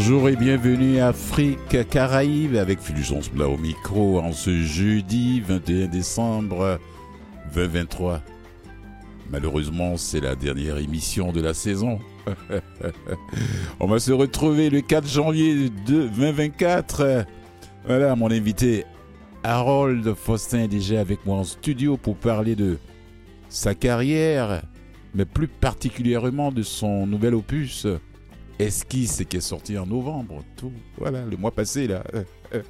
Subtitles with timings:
[0.00, 5.88] Bonjour et bienvenue à Afrique Caraïbes avec Fulgence Blas au micro en ce jeudi 21
[5.88, 6.78] décembre
[7.52, 8.22] 2023.
[9.28, 11.98] Malheureusement, c'est la dernière émission de la saison.
[13.80, 17.26] On va se retrouver le 4 janvier 2024.
[17.84, 18.84] Voilà, mon invité
[19.42, 22.78] Harold Faustin est déjà avec moi en studio pour parler de
[23.48, 24.62] sa carrière,
[25.12, 27.88] mais plus particulièrement de son nouvel opus
[28.58, 30.42] Esquisse qui est sorti en novembre.
[30.56, 32.02] Tout, voilà, le mois passé là.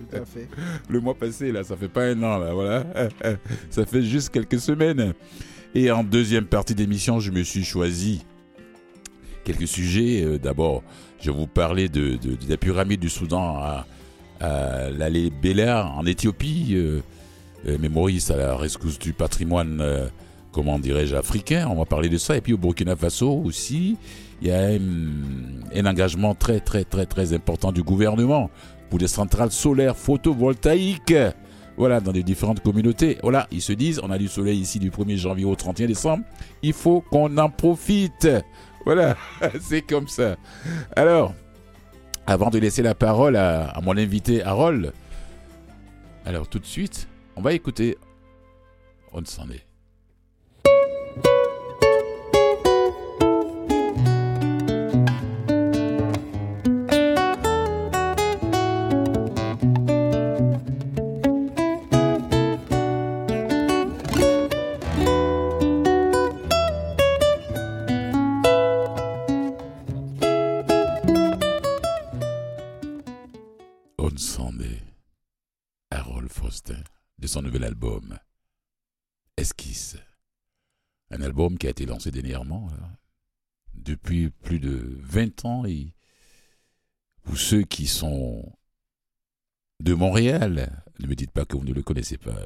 [0.89, 2.84] Le mois passé là, ça fait pas un an là, voilà.
[3.70, 5.14] Ça fait juste quelques semaines.
[5.75, 8.25] Et en deuxième partie d'émission, je me suis choisi
[9.45, 10.25] quelques sujets.
[10.25, 10.83] Euh, d'abord,
[11.20, 13.86] je vais vous parler de, de, de la pyramide du Soudan à,
[14.41, 16.70] à l'allée Bella en Éthiopie.
[16.73, 17.00] Euh,
[17.67, 20.08] euh, mais Maurice à la rescousse du patrimoine, euh,
[20.52, 21.69] comment dirais-je, africain.
[21.70, 22.36] On va parler de ça.
[22.36, 23.97] Et puis au Burkina Faso aussi,
[24.41, 28.50] il y a un, engagement très très très très important du gouvernement
[28.91, 31.14] pour des centrales solaires photovoltaïques.
[31.77, 33.19] Voilà, dans les différentes communautés.
[33.22, 36.25] Voilà, ils se disent, on a du soleil ici du 1er janvier au 31 décembre.
[36.61, 38.28] Il faut qu'on en profite.
[38.84, 39.17] Voilà,
[39.61, 40.34] c'est comme ça.
[40.97, 41.34] Alors,
[42.27, 44.92] avant de laisser la parole à, à mon invité Harold,
[46.25, 47.97] alors tout de suite, on va écouter
[49.12, 49.67] On s'en est.
[77.48, 78.19] nouvel album
[79.39, 79.97] Esquisse.
[81.11, 82.69] Un album qui a été lancé dernièrement,
[83.73, 85.64] depuis plus de 20 ans.
[85.64, 85.95] Et
[87.23, 88.53] pour ceux qui sont
[89.81, 92.36] de Montréal, ne me dites pas que vous ne le connaissez pas.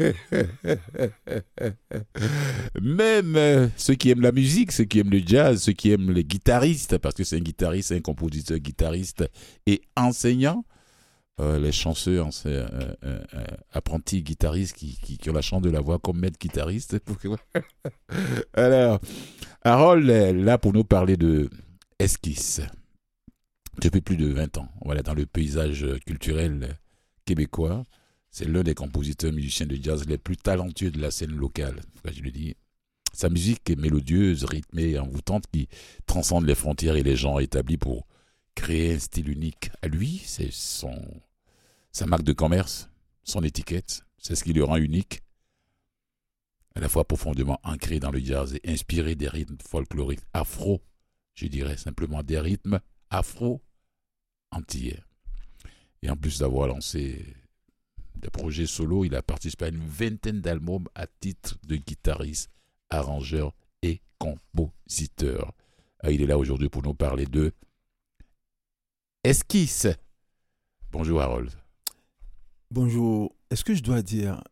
[2.80, 6.10] Même euh, ceux qui aiment la musique, ceux qui aiment le jazz, ceux qui aiment
[6.10, 9.30] les guitaristes, parce que c'est un guitariste, un compositeur guitariste
[9.66, 10.64] et enseignant.
[11.40, 12.68] Euh, les chanceux, hein, euh,
[13.02, 13.24] euh,
[13.72, 16.98] apprentis guitaristes qui, qui, ont la chance de la voix comme maître guitariste.
[18.54, 19.00] Alors,
[19.62, 21.48] Harold est là pour nous parler de
[21.98, 22.60] esquisse.
[23.80, 26.76] Depuis plus de 20 ans, voilà, dans le paysage culturel
[27.24, 27.84] québécois,
[28.30, 31.80] c'est l'un des compositeurs musiciens de jazz les plus talentueux de la scène locale.
[32.04, 32.54] Je le dis?
[33.14, 35.68] Sa musique est mélodieuse, rythmée, envoûtante, qui
[36.06, 38.06] transcende les frontières et les genres établis pour
[38.54, 40.20] créer un style unique à lui.
[40.26, 40.94] C'est son
[41.92, 42.90] sa marque de commerce,
[43.24, 45.22] son étiquette, c'est ce qui le rend unique,
[46.74, 50.82] à la fois profondément ancré dans le jazz et inspiré des rythmes folkloriques afro,
[51.34, 52.80] je dirais simplement des rythmes
[53.10, 53.60] afro
[54.52, 55.02] antillais.
[56.02, 57.36] Et en plus d'avoir lancé
[58.16, 62.50] des projets solo, il a participé à une vingtaine d'albums à titre de guitariste,
[62.88, 65.52] arrangeur et compositeur.
[66.00, 67.52] Ah, il est là aujourd'hui pour nous parler de
[69.24, 69.86] Esquisse.
[70.92, 71.59] Bonjour Harold.
[72.70, 73.34] Bonjour.
[73.50, 74.42] Est-ce que je dois dire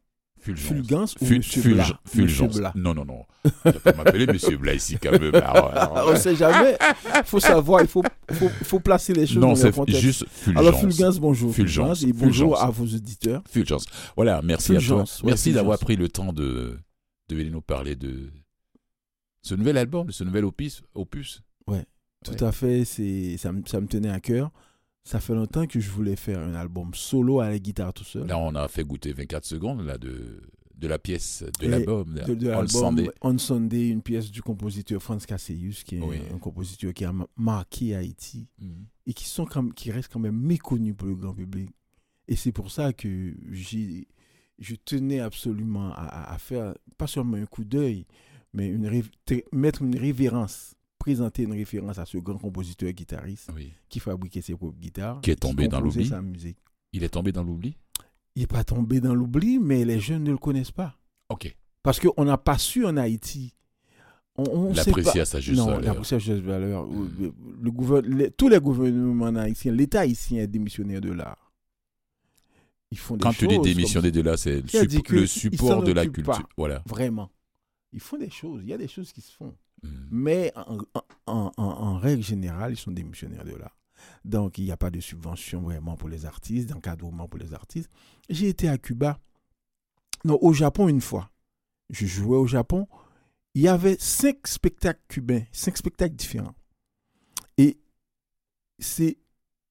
[0.40, 0.68] Fulgence.
[0.68, 2.00] Fulgence ou Monsieur Fulge- Blas?
[2.06, 2.46] Fulgence.
[2.48, 2.72] Monsieur Blas.
[2.76, 3.24] Non, non, non.
[3.44, 5.34] Tu peux m'appeler Monsieur Blas ici quand même.
[5.34, 6.76] Alors, On ne sait jamais.
[7.16, 8.02] Il faut savoir, il faut,
[8.32, 10.00] faut, faut placer les choses non, dans contexte.
[10.00, 10.60] juste Fulgence.
[10.66, 11.54] Alors, Fulgence, bonjour.
[11.54, 12.02] Fulgence.
[12.02, 12.68] et bonjour Fulgence.
[12.68, 13.42] à vos auditeurs.
[13.50, 13.84] Fulgence.
[14.16, 14.98] Voilà, merci à toi.
[15.02, 16.78] ouais, merci d'avoir pris le temps de,
[17.28, 18.30] de venir nous parler de
[19.42, 20.82] ce nouvel album, de ce nouvel opus.
[20.94, 21.42] opus.
[22.24, 22.42] Tout Ouais.
[22.42, 22.84] à fait.
[22.84, 24.50] C'est, ça, me- ça me tenait à cœur.
[25.08, 28.26] Ça fait longtemps que je voulais faire un album solo à la guitare tout seul.
[28.26, 30.42] Là, on a fait goûter 24 secondes là, de,
[30.74, 32.14] de la pièce, de l'album.
[32.14, 32.24] là.
[32.26, 36.18] de, de On l'album On Sunday, une pièce du compositeur Franz Cassius, qui est Oui.
[36.30, 38.48] un, compositeur qui a ma- marqué Haïti.
[38.60, 38.84] Mhm.
[39.06, 41.70] et qui sont quand- qui restent quand même méconnus pour le grand public.
[42.28, 43.32] Et c'est pour ça que
[44.58, 48.04] je tenais absolument à, à- faire pas seulement un coup d'œil,
[48.52, 48.90] mais une
[49.52, 50.74] mettre une révérence,
[51.08, 53.72] présenter une référence à ce grand compositeur guitariste Oui.
[53.88, 56.06] qui fabriquait ses propres guitares, Qui est tombé dans l'oubli.
[56.06, 56.58] sa musique.
[56.92, 57.76] Il est tombé dans l'oubli?
[58.36, 60.98] Il n'est pas tombé dans l'oubli, mais les jeunes ne le connaissent pas.
[61.30, 61.56] Ok.
[61.82, 63.54] Parce qu'on n'a pas su en Haïti.
[64.36, 65.80] On, on L'apprécier à sa juste non, valeur.
[65.82, 66.86] l'apprécier à sa juste valeur.
[66.86, 67.32] Mm.
[67.62, 71.52] Le, le tous les gouvernements haïtiens, l'État haïtien est démissionnaire de l'art.
[72.90, 75.92] Ils font des Quand tu choses dis comme- démissionner de là, c'est le, support de
[75.92, 76.24] la culture.
[76.24, 76.48] pas.
[76.56, 76.82] Voilà.
[76.86, 77.30] Vraiment.
[77.92, 78.60] Ils font des choses.
[78.62, 79.54] Il y a des choses qui se font.
[79.82, 80.08] Mhm.
[80.10, 80.52] Mais
[81.26, 83.76] en, règle générale, ils sont démissionnaires de l'art.
[84.24, 87.90] Donc, il n'y a pas de subvention vraiment pour les artistes, d'encadrement pour les artistes.
[88.28, 89.18] J'ai été à Cuba,
[90.24, 91.30] non, au Japon une fois.
[91.90, 92.86] Je jouais au Japon.
[93.54, 96.54] Il y avait cinq spectacles cubains, cinq spectacles différents.
[97.56, 97.78] Et
[98.78, 99.18] c'est-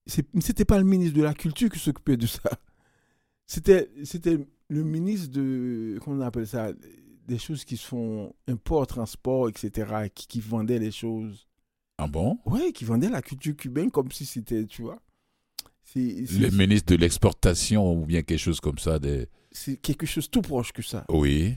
[0.08, 2.50] c'était pas le ministre de la Culture qui s'occupait de ça.
[3.46, 6.00] C'était c'était le ministre de.
[6.04, 6.72] Comment on appelle ça?
[7.28, 10.10] Des choses qui se font import, transport, etc.
[10.14, 11.48] Qui, qui vendait les choses.
[11.98, 12.40] Ah bon?
[12.46, 14.66] Ouais, qui vendait la culture cubaine comme si c'était.
[14.66, 15.00] Tu vois
[15.96, 19.00] Le ministre de l'exportation ou bien quelque chose comme ça.
[19.00, 19.28] Des...
[19.52, 21.06] c'est quelque chose tout proche que ça.
[21.10, 21.56] Oui.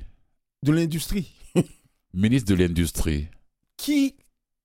[0.62, 1.32] De l'industrie.
[2.14, 3.28] Ministre de l'industrie.
[3.76, 4.16] Qui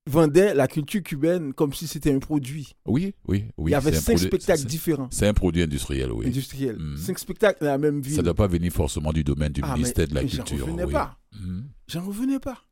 [0.06, 2.74] vendait la culture cubaine comme si c'était un produit.
[2.86, 3.70] Oui, oui, oui.
[3.70, 5.08] Il y avait cinq produit- spectacles différents.
[5.10, 6.26] C'est un produit industriel, oui.
[6.26, 6.78] industriels.
[6.78, 6.96] Mhm.
[6.96, 8.14] Cinq spectacles dans la même ville.
[8.14, 10.28] Ça ne doit pas venir forcément du domaine du Ah, mais- ministère de la mais
[10.28, 10.66] J'en Culture.
[10.66, 10.92] revenais oui.
[10.92, 11.18] pas.
[11.40, 11.68] Mhm.
[11.88, 12.62] J'en revenais pas.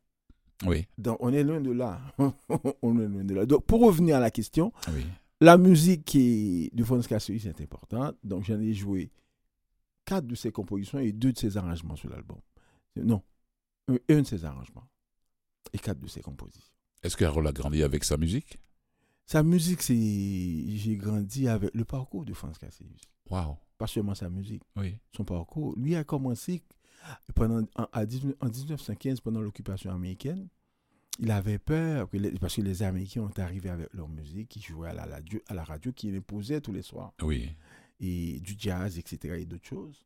[0.66, 2.00] Oui, Donc, on est loin de là.
[2.82, 3.44] on est loin de là.
[3.46, 5.04] Donc, pour revenir à la question, oui.
[5.40, 8.16] la musique qui est de Franz Cassius c'est importante.
[8.22, 9.10] Donc, j'en ai joué
[10.04, 12.38] quatre de ses compositions et deux de ses arrangements sur l'album.
[12.96, 13.22] Non,
[13.88, 14.86] un, un de ses arrangements
[15.72, 16.70] et quatre de ses compositions.
[17.04, 18.58] Est-ce que Harold a grandi avec sa musique?
[19.26, 19.94] Sa musique, c'est.
[19.96, 23.00] J'ai grandi avec le parcours de Franz Cassius.
[23.30, 23.56] Waouh.
[23.78, 24.62] Pas seulement sa musique.
[24.76, 24.98] Oui.
[25.16, 25.74] son parcours.
[25.78, 26.62] Lui a commencé
[27.34, 30.48] pendant, en, à 19 en 1915, pendant l'occupation américaine.
[31.20, 34.60] Il avait peur, que les- parce que les Américains ont arrivé avec leur musique, qui
[34.60, 37.50] jouaient à la, radio, à la radio, qui imposait tous les soirs, Oui.
[38.00, 40.04] et du jazz, etc., et d'autres choses.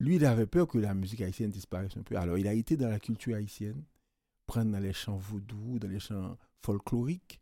[0.00, 2.16] Lui, il avait peur que la musique haïtienne disparaisse un peu.
[2.16, 3.82] Alors, il a été dans la culture haïtienne,
[4.52, 7.40] prendre dans les chants vaudous, dans les chants folkloriques,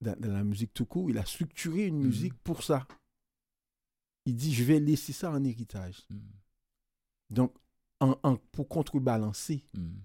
[0.00, 1.10] dans, dans la musique tout court.
[1.10, 2.06] Il a structuré une Mhm.
[2.06, 2.86] musique pour ça.
[4.26, 5.98] Il dit, je vais laisser ça en héritage.
[6.10, 6.20] Mhm.
[7.30, 7.52] Donc,
[8.00, 10.00] en- en- pour contrebalancer Mhm.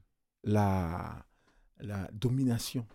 [0.46, 1.26] la,
[1.80, 2.86] la domination.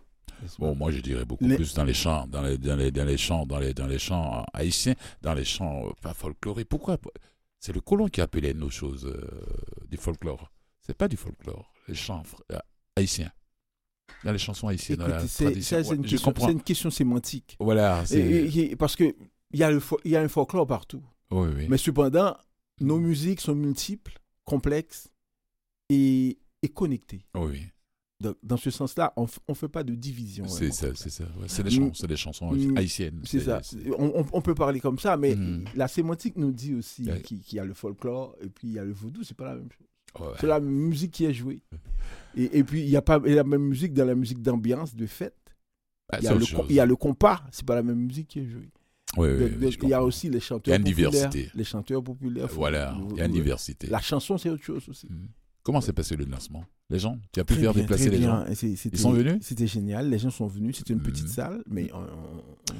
[0.59, 3.05] Bon, moi je dirais beaucoup Les- plus dans les chants, dans les, dans les, dans
[3.05, 6.69] les chants, dans les, dans les chants haïtiens, dans les chants euh, pas folkloriques.
[6.69, 6.97] Pourquoi?
[7.59, 10.51] C'est le colon qui appelait nos choses euh, du folklore.
[10.81, 12.59] C'est pas du folklore, les chants euh,
[12.95, 13.31] haïtiens.
[14.23, 16.47] Dans les chansons haïtiennes, c'est- c'est une, question- comprends.
[16.47, 17.55] c'est une question sémantique.
[17.59, 18.19] Voilà, c'est.
[18.19, 19.15] Et- et- parce que
[19.51, 21.03] il y, a le y a un folklore partout.
[21.31, 21.67] Oui, oui.
[21.69, 22.35] Mais cependant,
[22.81, 25.09] nos musiques sont multiples, complexes
[25.89, 27.25] et, et connectées.
[27.35, 27.61] Oui, oui.
[28.19, 30.47] Donc, dans ce sens-là, on ne fait pas de division.
[30.47, 31.23] C'est vraiment ça, c'est ça.
[31.39, 31.45] ouais.
[31.47, 32.75] C'est des, c'est chansons Mm.
[32.75, 33.21] haïtiennes.
[33.25, 33.61] C'est ça.
[33.99, 35.65] On, peut parler comme ça, mais Mm.
[35.75, 38.79] la sémantique nous dit aussi qu'il qu'il y a le folklore et puis il y
[38.79, 39.87] a le vaudou, c'est pas la même chose.
[40.19, 40.33] Ouais.
[40.39, 41.61] C'est la musique qui est jouée.
[42.35, 45.05] Et, et puis, il n'y a pas la même musique dans la musique d'ambiance, de
[45.07, 45.33] fête.
[46.11, 48.27] Ah, Il y, a le, il y a le compas, c'est pas la même musique
[48.29, 48.69] qui est jouée.
[49.17, 49.27] Oui,
[49.83, 51.11] il y a aussi les chanteurs Il y a une populaires.
[51.29, 51.51] diversité.
[51.57, 52.47] Les chanteurs populaires.
[52.51, 53.37] Voilà, il y a une Ouais.
[53.39, 53.87] diversité.
[53.87, 55.07] La chanson, c'est autre chose aussi.
[55.07, 55.27] Mm.
[55.67, 56.63] Comment s'est passé le lancement?
[56.89, 59.39] Les gens Tu as pu Très faire bien, déplacer les gens c'était- sont venus?
[59.41, 60.09] C'était génial.
[60.09, 60.77] Les gens sont venus.
[60.77, 61.29] C'était une petite Mhm.
[61.29, 61.89] salle, mais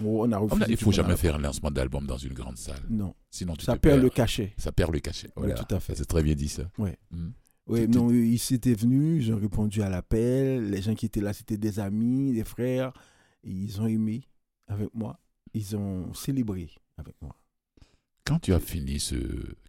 [0.05, 0.63] on, a refusé.
[0.69, 2.79] Il tout faut jamais faire un lancement d'album dans une grande salle.
[2.89, 4.03] Non, Sinon, tu ça perd perds.
[4.03, 4.53] le cachet.
[4.57, 5.27] Ça perd le cachet.
[5.35, 5.55] Oui, Voilà.
[5.55, 5.95] tout à fait.
[5.95, 6.63] C'est très bien dit, ça.
[6.77, 6.97] Ouais.
[7.11, 7.27] Mm.
[7.67, 10.69] Oui, non, ils s'étaient venus, ils ont répondu à l'appel.
[10.69, 12.93] Les gens qui étaient là, c'était des amis, des frères.
[13.43, 14.21] Et ils ont aimé
[14.69, 15.19] avec moi.
[15.53, 17.35] Ils ont célébré avec moi.
[18.27, 19.15] Quand tu as fini ce.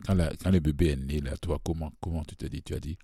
[0.04, 2.98] Quand, le bébé est né, là, toi, comment, comment tu t'es dit Tu as dit.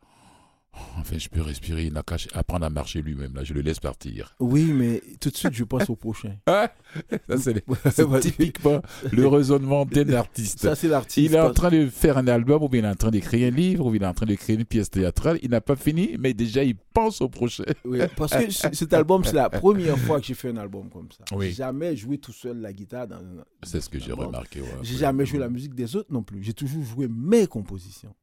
[0.76, 3.60] Oh, enfin, je peux respirer, il n'a qu'à apprendre à marcher lui-même, là, je le
[3.60, 4.34] laisse partir.
[4.40, 6.36] Oui, mais tout de suite, je passe au prochain.
[6.46, 6.72] Ah
[7.28, 7.52] Ça,
[7.90, 8.80] c'est typiquement
[9.12, 10.60] le raisonnement d'un artiste.
[10.60, 11.30] Ça, c'est l'artiste.
[11.30, 13.48] Il est en train de faire un album, ou bien il est en train d'écrire
[13.48, 15.38] un livre, ou bien il est en train d'écrire une pièce théâtrale.
[15.42, 17.64] Il n'a pas fini, mais déjà il pense au prochain.
[17.84, 21.08] Oui, parce que cet album, c'est la première fois que j'ai fait un album comme
[21.10, 21.24] ça.
[21.36, 21.46] Oui.
[21.48, 23.20] J'ai jamais joué tout seul la guitare dans
[23.62, 24.60] C'est ce que j'ai remarqué.
[24.60, 26.42] ouais, J'ai jamais joué la musique des autres non plus.
[26.42, 28.14] J'ai toujours joué mes compositions.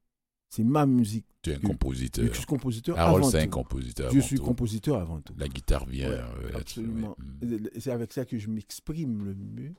[0.51, 1.25] C'est ma musique.
[1.41, 2.25] Tu es un compositeur.
[2.27, 4.12] Je suis compositeur Harold, avant c'est un compositeur.
[4.13, 5.34] Je suis compositeur avant tout.
[5.38, 6.10] La guitare vient.
[6.10, 7.15] Ouais, euh, absolument.
[7.41, 7.58] ouais.
[7.79, 9.74] C'est avec ça que je m'exprime le mieux.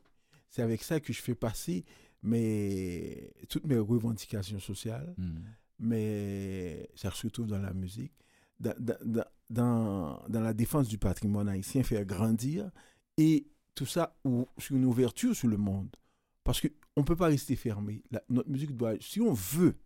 [0.48, 1.84] C'est avec ça que je fais passer
[2.22, 5.14] mes, toutes mes revendications sociales.
[5.18, 5.40] Mm.
[5.78, 8.12] mais ça se retrouve dans la musique,
[8.58, 12.70] dans, dans, dans, dans la défense du patrimoine haïtien, faire grandir,
[13.18, 15.94] et tout ça ou, sur une ouverture sur le monde.
[16.44, 18.02] Parce qu'on ne peut pas rester fermé.
[18.10, 19.76] La- notre musique doit, si on veut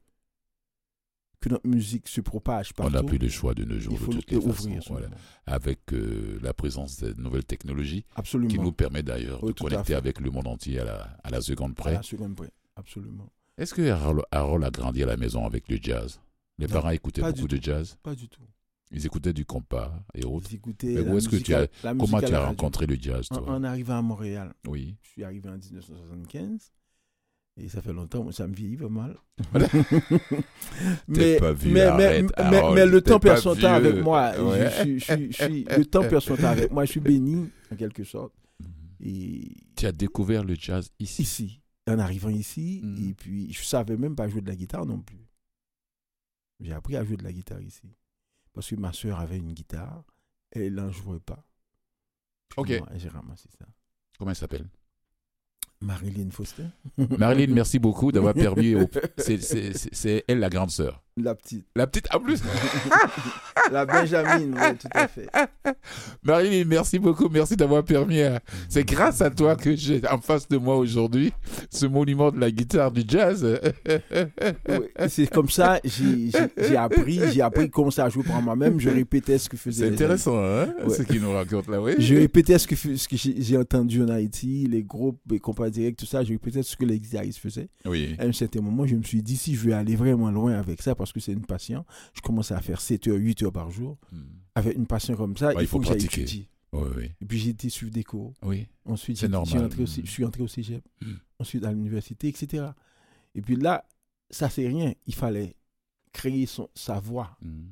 [1.49, 4.07] que notre musique se propage On n'a partout, plus le choix de nos jours, il
[4.07, 4.77] de toutes les ouvrir.
[4.77, 4.93] façons.
[4.95, 5.09] voilà.
[5.47, 8.49] Avec euh, la présence de nouvelles technologies Absolument.
[8.51, 11.41] qui nous permet d'ailleurs Oui, de connecter avec le monde entier à la, à la
[11.41, 11.93] seconde À près.
[11.95, 12.51] la seconde près.
[12.75, 13.31] Absolument.
[13.59, 16.21] Est-ce que Harold, Harold a grandi à la maison avec le jazz?
[16.59, 17.97] Les Non, parents écoutaient beaucoup de jazz?
[18.03, 18.43] Pas du tout.
[18.93, 20.49] Ils écoutaient du compas et autres.
[20.85, 23.51] Mais où est-ce que tu as- Comment tu as rencontré le jazz, En, toi?
[23.55, 24.53] En arrivant à Montréal.
[24.67, 24.97] Oui.
[25.03, 26.71] Je suis arrivé en 1975.
[27.59, 29.17] Et ça fait longtemps, ça me vieillit pas mal.
[31.09, 33.91] Mais, pas vieux, mais, mais, arrête, mais, Harold, mais le temps perd son temps vieux.
[33.91, 34.35] avec moi.
[34.37, 34.71] Je- Ouais.
[34.71, 36.85] Je, je- je- je suis- le temps perd son temps avec moi.
[36.85, 38.35] Je suis béni, en quelque sorte.
[39.01, 41.23] Et Tu as découvert le jazz ici.
[41.23, 43.09] ici, en arrivant ici, Mhm.
[43.11, 45.27] et puis je savais même pas jouer de la guitare non plus.
[46.61, 47.89] J'ai appris à jouer de la guitare ici.
[48.53, 50.05] Parce que ma soeur avait une guitare,
[50.55, 51.43] et elle n'en jouait pas.
[52.57, 52.71] Ok.
[52.79, 53.67] moi, J'ai ramassé ça.
[54.19, 54.67] Comment il s'appelle?
[55.81, 56.65] Marilyn Foster.
[57.19, 58.75] Marilyn, merci beaucoup d'avoir permis.
[58.75, 58.89] Au...
[59.19, 61.03] C'est- elle la grande sœur.
[61.19, 61.65] La petite.
[61.75, 62.43] La petite en plus.
[63.73, 65.27] La Benjamin, oui, tout à fait.
[66.23, 67.31] Marilyn, merci beaucoup.
[67.31, 68.21] Merci d'avoir permis.
[68.21, 71.33] à- C'est grâce à toi que j'ai en face de moi aujourd'hui
[71.71, 73.45] ce monument de la guitare du jazz.
[74.69, 78.79] Oui, C'est comme ça, j'ai appris, j'ai appris comment ça jouer par moi-même.
[78.79, 80.95] Je répétais ce que faisaient C'est les intéressant, hein, Ouais.
[80.95, 81.93] ce qu'il nous raconte là, oui.
[81.99, 85.99] Je répétais ce que, ce que j'ai entendu en Haïti, les groupes, les compagnies directes,
[86.01, 86.23] tout ça.
[86.25, 87.69] Je répétais ce que les guitaristes faisaient.
[87.87, 88.17] Oui.
[88.19, 90.83] À un certain moment, je me suis dit, si je veux aller vraiment loin avec
[90.83, 91.85] ça, parce que c'est une passion,
[92.15, 93.99] je commençais à faire 7 heures, 8 heures par jour.
[94.55, 96.23] Avec une passion comme ça, il faut, faut que j'aille pratiquer.
[96.23, 96.49] étudier.
[96.73, 97.11] Oui, oui.
[97.21, 98.35] Et puis j'ai été suivre des cours.
[98.43, 98.67] Oui.
[98.85, 99.53] Ensuite, C'est j'ai- normal.
[99.53, 100.85] j'ai entré au, je suis entré au cégep.
[101.01, 101.13] Mm.
[101.39, 102.67] Ensuite, à l'université, etc.
[103.35, 103.85] Et puis là,
[104.31, 104.93] ça, c'est rien.
[105.07, 105.55] Il fallait
[106.13, 107.37] créer son, sa voix.
[107.41, 107.67] Mm.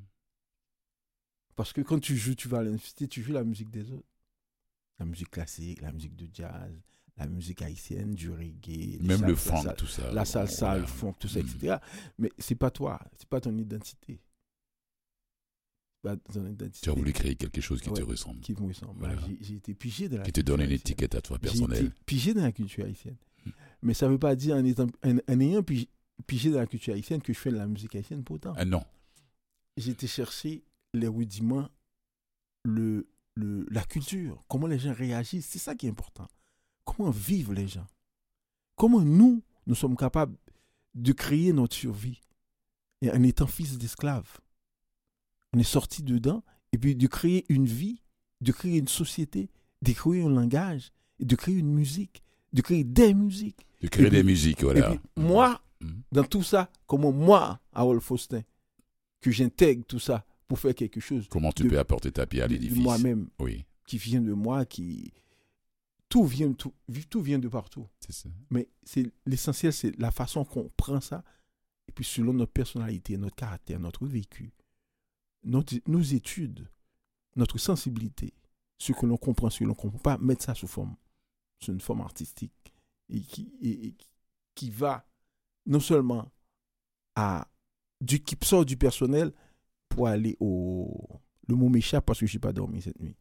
[1.56, 4.08] Parce que quand tu joues, tu vas à l'université, tu joues la musique des autres.
[4.98, 6.72] La musique classique, la musique de jazz,
[7.16, 8.98] la musique haïtienne, du reggae.
[9.02, 10.10] Même le funk, tout ça.
[10.12, 10.80] La salsa, Voilà.
[10.80, 11.46] le funk, tout ça, Mm.
[11.46, 11.76] etc.
[12.18, 14.20] Mais c'est pas toi, c'est pas ton identité.
[16.02, 16.80] Pas ton identité.
[16.82, 18.98] Tu as voulu créer quelque chose qui te ressemble, Qui me ressemble.
[18.98, 19.16] Voilà.
[19.26, 20.76] J'ai- J'ai été pigé de la qui te donne une haïtienne.
[20.80, 21.86] étiquette à toi J'ai personnelle.
[21.86, 23.16] été pigé dans la culture haïtienne.
[23.46, 23.50] Hmm.
[23.82, 25.88] Mais ça ne veut pas dire, en, étant, en, en ayant pigé,
[26.26, 28.52] pigé dans la culture haïtienne, que je fais de la musique haïtienne pourtant.
[28.56, 28.82] Ah non.
[29.76, 31.68] J'ai été chercher les rudiments,
[32.64, 35.46] le, le, la culture, comment les gens réagissent.
[35.46, 36.28] C'est ça qui est important.
[36.84, 37.86] Comment vivent les gens?
[38.76, 40.36] Comment nous, nous sommes capables
[40.94, 42.20] de créer notre survie?
[43.02, 44.38] Et en étant fils d'esclaves.
[45.52, 48.02] On est sorti dedans et puis de créer une vie,
[48.40, 49.50] de créer une société,
[49.82, 52.22] de créer un langage, de créer une musique,
[52.52, 53.66] de créer des musiques.
[53.82, 54.92] Et puis- des musiques, voilà.
[54.94, 56.02] Et puis, moi, Mhm.
[56.12, 58.42] dans tout ça, comment moi, Harold Faustin,
[59.20, 62.46] que j'intègre tout ça pour faire quelque chose Comment tu de- peux apporter ta pierre
[62.46, 62.82] à de- de l'édifice?
[62.82, 65.12] moi-même, Oui, qui vient de moi, qui
[66.14, 66.72] tout vient, tout,
[67.10, 67.88] tout vient de partout.
[68.08, 68.28] ça.
[68.48, 71.24] Mais c'est l'essentiel, c'est la façon qu'on prend ça,
[71.88, 74.52] et puis selon notre personnalité, notre caractère, notre vécu,
[75.42, 76.70] notre, nos études,
[77.34, 78.32] notre sensibilité,
[78.78, 80.94] ce que l'on comprend, ce que l'on ne comprend pas, mettre ça sous forme,
[81.58, 82.72] sous une forme artistique,
[83.08, 83.96] et qui, et- et
[84.54, 85.04] qui va
[85.66, 86.30] non seulement
[87.16, 87.48] à
[88.00, 89.32] du qui sort du personnel
[89.88, 91.08] pour aller au
[91.48, 93.16] le mot m'échappe parce que je n'ai pas dormi cette nuit.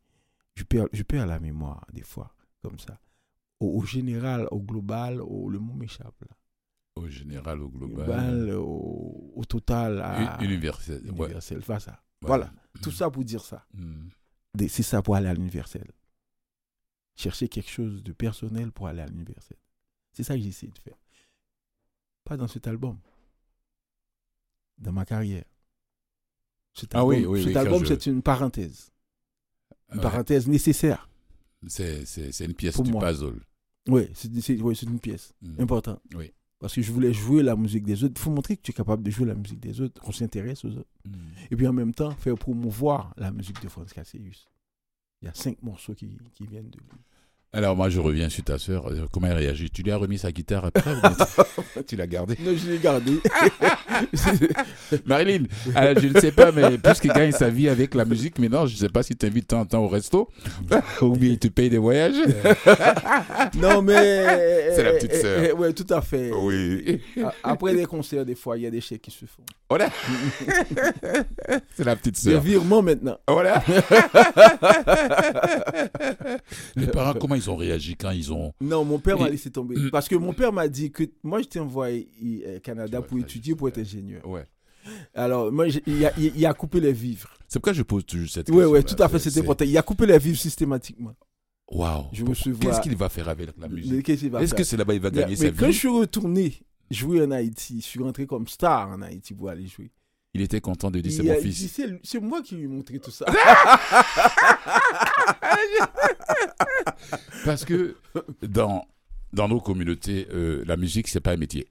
[0.53, 3.00] Je perds, je perds la mémoire des fois comme ça.
[3.60, 6.15] Au, au général, au global, au, le mot m'échappe.
[6.22, 6.36] là.
[6.96, 8.05] Au général, au global.
[8.05, 11.01] Global, au, au total, à Universel.
[11.12, 11.60] ouais, universel.
[11.60, 12.03] Enfin, ça.
[12.22, 12.51] voilà.
[12.82, 13.65] Tout ça pour dire ça.
[13.74, 14.08] Mm.
[14.55, 15.89] Des- C'est ça pour aller à l'universel.
[17.15, 19.58] Chercher quelque chose de personnel pour aller à l'universel.
[20.12, 20.96] C'est ça que j'essaie de faire.
[22.24, 22.98] Pas dans cet album.
[24.77, 25.46] Dans ma carrière.
[26.74, 28.91] Cet Ah album, oui, oui, cet oui, je- c'est une parenthèse.
[29.91, 30.01] Une Ouais.
[30.03, 31.08] parenthèse nécessaire.
[31.67, 33.01] C'est une pièce Pour du moi.
[33.01, 33.39] puzzle.
[33.88, 35.62] Oui, c'est une pièce Mm.
[35.62, 36.01] importante.
[36.15, 36.32] Oui.
[36.60, 38.13] Parce que je voulais jouer la musique des autres.
[38.15, 40.63] Il faut montrer que tu es capable de jouer la musique des autres, qu'on s'intéresse
[40.63, 40.89] aux autres.
[41.05, 41.12] Mm.
[41.51, 44.48] Et puis en même temps, faire promouvoir la musique de Franz Cassius.
[45.22, 46.88] Il y a cinq morceaux qui, qui viennent de lui.
[47.55, 48.88] Alors moi je reviens sur ta sœur.
[48.89, 49.69] Euh, Comment elle réagit?
[49.69, 53.19] Tu lui as remis sa guitare après ou tu l'as gardée Non, je l'ai gardé.
[55.05, 55.43] Marilyn,
[55.75, 58.74] alors, je ne sais pas, mais puisqu'il gagne sa vie avec la musique, maintenant je
[58.74, 60.29] ne sais pas si tu invites tant en temps au resto
[61.01, 62.15] ou bien il te paye des voyages.
[63.60, 64.74] non, mais.
[64.75, 65.55] C'est la petite sœur.
[65.60, 66.31] Oui, tout à fait.
[66.31, 67.01] Oui.
[67.43, 69.43] Après les concerts, des fois, il y a des chèques qui se font.
[69.69, 69.89] Voilà.
[71.75, 72.41] C'est la petite Des sœur.
[72.41, 73.17] virements maintenant.
[73.27, 73.63] Voilà.
[76.75, 78.53] Les parents, comment ils ont réagi quand ils ont.
[78.62, 79.75] Non, mon père m'a laissé tomber.
[79.91, 82.07] Parce que mon père m'a dit que moi, je t'ai envoyé
[82.57, 84.25] au Canada Tu pour étudier, pour être ingénieur.
[84.27, 84.45] Ouais.
[85.13, 87.29] Alors, moi, il a, il- il a coupé les vivres.
[87.47, 88.71] C'est pourquoi je pose toujours cette Oui, question.
[88.73, 89.63] oui, tout à fait, c'était important.
[89.65, 91.13] Il a coupé les vivres systématiquement.
[91.71, 92.05] Waouh.
[92.12, 92.69] Je me souviens.
[92.69, 94.03] Qu'est-ce qu'il va faire avec la musique?
[94.03, 96.53] qu'il Est-ce que c'est là-bas il va Mais- gagner mais sa quand je suis retourné
[96.91, 99.89] jouer en Haïti, je suis rentré comme star en Haïti pour aller jouer.
[100.36, 101.80] Il était content de dire c'est mon fils.
[102.04, 103.25] C'est moi qui lui ai montré tout ça.
[107.46, 107.96] Parce que
[108.42, 108.86] dans,
[109.32, 111.68] dans nos communautés, euh, la musique, c'est pas un métier.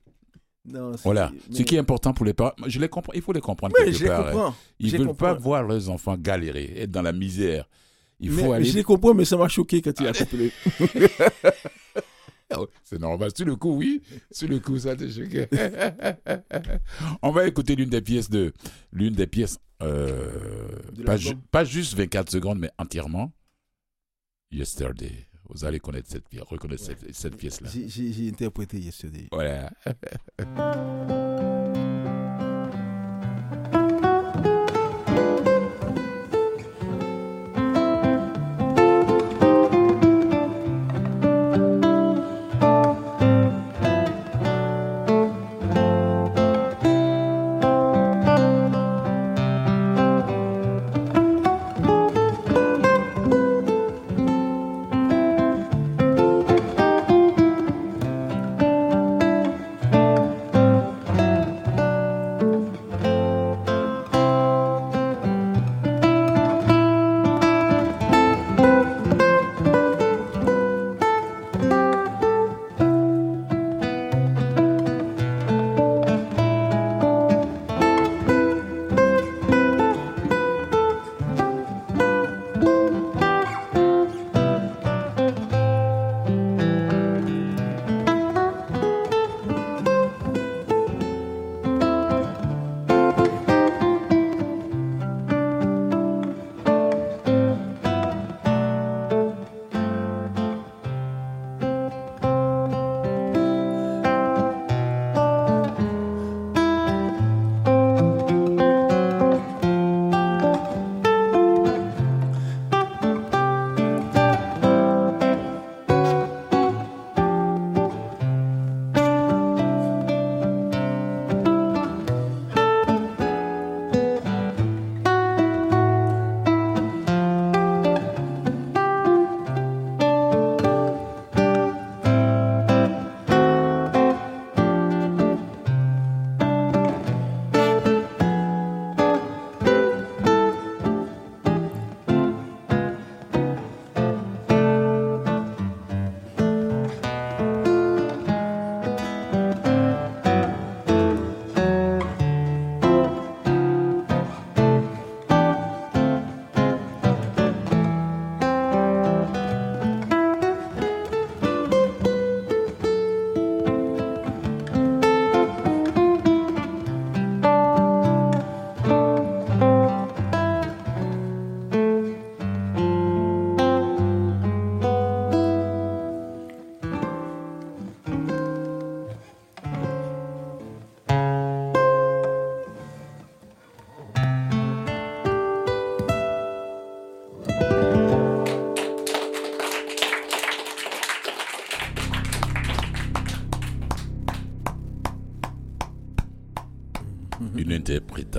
[0.65, 1.33] Non, Voilà.
[1.51, 3.75] mais- Ce qui est important pour les parents, je les comprends, il faut les comprendre
[3.79, 4.21] Mais quelque je part.
[4.21, 4.31] hein.
[4.33, 4.55] comprends.
[4.79, 5.27] Ils je veulent comprends.
[5.27, 7.69] pas voir leurs enfants galérer, être dans la misère.
[8.21, 8.65] Il Mais- faut aller.
[8.67, 10.53] Je les comprends, mais ça m'a choqué quand il a coupé.
[10.79, 11.11] Ah ouais,
[12.85, 13.31] C'est normal.
[13.37, 14.03] Sur le coup, oui.
[14.31, 15.47] Sur le coup, ça te choqué.
[17.23, 18.53] On va écouter l'une des pièces de,
[18.93, 23.33] l'une des pièces, euh, De pas, ju- pas juste 24 secondes, mais entièrement.
[24.51, 25.27] Yesterday.
[25.49, 26.97] Vous allez connaître cette pièce, reconnaître Ouais.
[27.01, 27.69] cette, cette pièce-là.
[27.87, 29.29] J'ai interprété yesterday.
[29.33, 29.71] Voilà.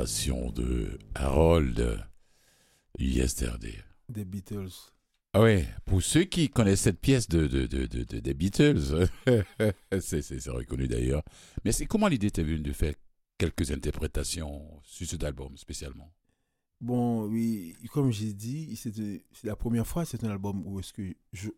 [0.03, 2.03] interprétation de Harold
[2.99, 3.75] Yesterday.
[4.09, 4.69] Des Beatles.
[5.33, 9.07] Ah ouais, pour ceux qui connaissent cette pièce de, de, de, de- de- des Beatles,
[9.99, 11.23] c'est, c'est, c'est reconnu d'ailleurs.
[11.65, 12.93] Mais c'est comment l'idée t'est venue de faire
[13.37, 16.11] quelques interprétations sur cet album spécialement?
[16.81, 18.93] Bon, oui, comme j'ai dit, c'est
[19.43, 21.49] la première fois, c'est un album où est-ce que je,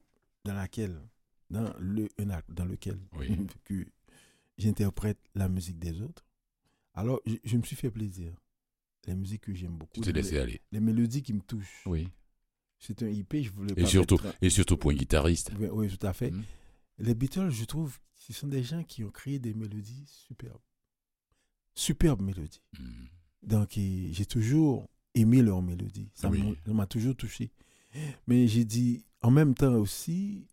[0.45, 1.01] dans laquelle,
[1.49, 2.07] dans le,
[2.47, 3.35] dans lequel Oui.
[3.65, 3.85] que
[4.57, 6.23] j'interprète la musique des autres.
[6.95, 8.33] Alors, je, je me suis fait plaisir.
[9.07, 9.91] Les musiques que j'aime beaucoup.
[9.93, 10.61] Tu t'es laissé les, aller.
[10.71, 11.83] les mélodies qui me touchent.
[11.85, 12.07] Oui.
[12.79, 15.51] C'est un IP, je voulais Et pas surtout, mettre et surtout pour un guitariste.
[15.59, 16.31] Oui, oui, tout à fait.
[16.31, 16.43] Mhm.
[16.99, 20.59] Les Beatles, je trouve, ce sont des gens qui ont créé des mélodies superbes.
[21.75, 22.61] Superbes mélodies.
[22.79, 23.07] Mhm.
[23.43, 26.09] Donc, j'ai toujours aimé leurs mélodies.
[26.13, 26.41] Ça Oui.
[26.41, 27.51] m'a- ça m'a toujours touché.
[28.27, 30.47] Mais j'ai dit, en même temps aussi,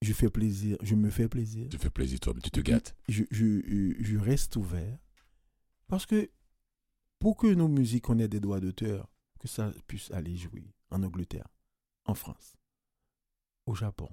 [0.00, 1.68] je fais plaisir, je me fais plaisir.
[1.70, 2.94] Tu fais plaisir toi, mais tu te gâtes.
[3.08, 4.98] Je, je, je reste ouvert.
[5.88, 6.30] Parce que
[7.18, 9.08] pour que nos musiques, on ait des droits d'auteur,
[9.40, 11.48] que ça puisse aller jouer en Angleterre,
[12.04, 12.56] en France,
[13.66, 14.08] au Japon,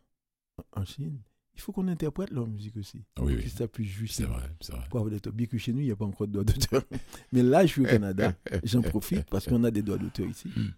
[0.71, 1.19] en Chine,
[1.53, 3.05] il faut qu'on interprète leur musique aussi.
[3.19, 3.49] Oui, Que oui.
[3.49, 4.07] ça puisse jouer.
[4.07, 5.15] C'est vrai, c'est vrai.
[5.15, 6.83] Êtes bien que chez nous, il n'y a pas encore de droits d'auteur.
[7.31, 8.35] Mais là, je suis au Canada.
[8.63, 10.49] J'en profite parce qu'on a des droits d'auteur ici.
[10.55, 10.73] Mm.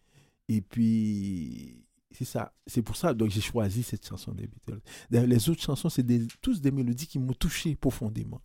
[0.50, 2.54] Et puis, c'est ça.
[2.66, 4.82] C'est pour ça donc j'ai choisi cette chanson des Beatles.
[5.10, 8.42] Les autres chansons, c'est des, tous des mélodies qui m'ont touché profondément.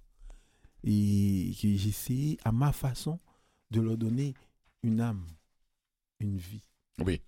[0.85, 3.21] Et que j'ai essayé, à ma façon,
[3.71, 4.35] de leur donner
[4.83, 5.25] une âme,
[6.19, 6.65] une vie,
[6.99, 7.21] Oui,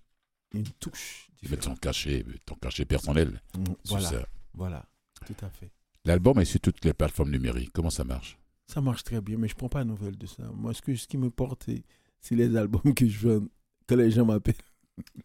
[0.53, 1.29] une touche.
[1.43, 1.79] mais ton différente.
[1.79, 3.41] cachet, ton cachet personnel.
[3.57, 4.27] Mm, Voilà, ça.
[4.53, 4.85] voilà,
[5.25, 5.71] tout à fait.
[6.03, 7.71] L'album est sur toutes les plateformes numériques.
[7.73, 8.37] Comment ça marche?
[8.67, 10.43] Ça marche très bien, mais je prends pas de nouvelles de ça.
[10.53, 11.83] Moi, ce, que, ce qui me porte, c'est-
[12.19, 13.47] c'est les albums que je vends,
[13.87, 14.55] que les gens m'appellent.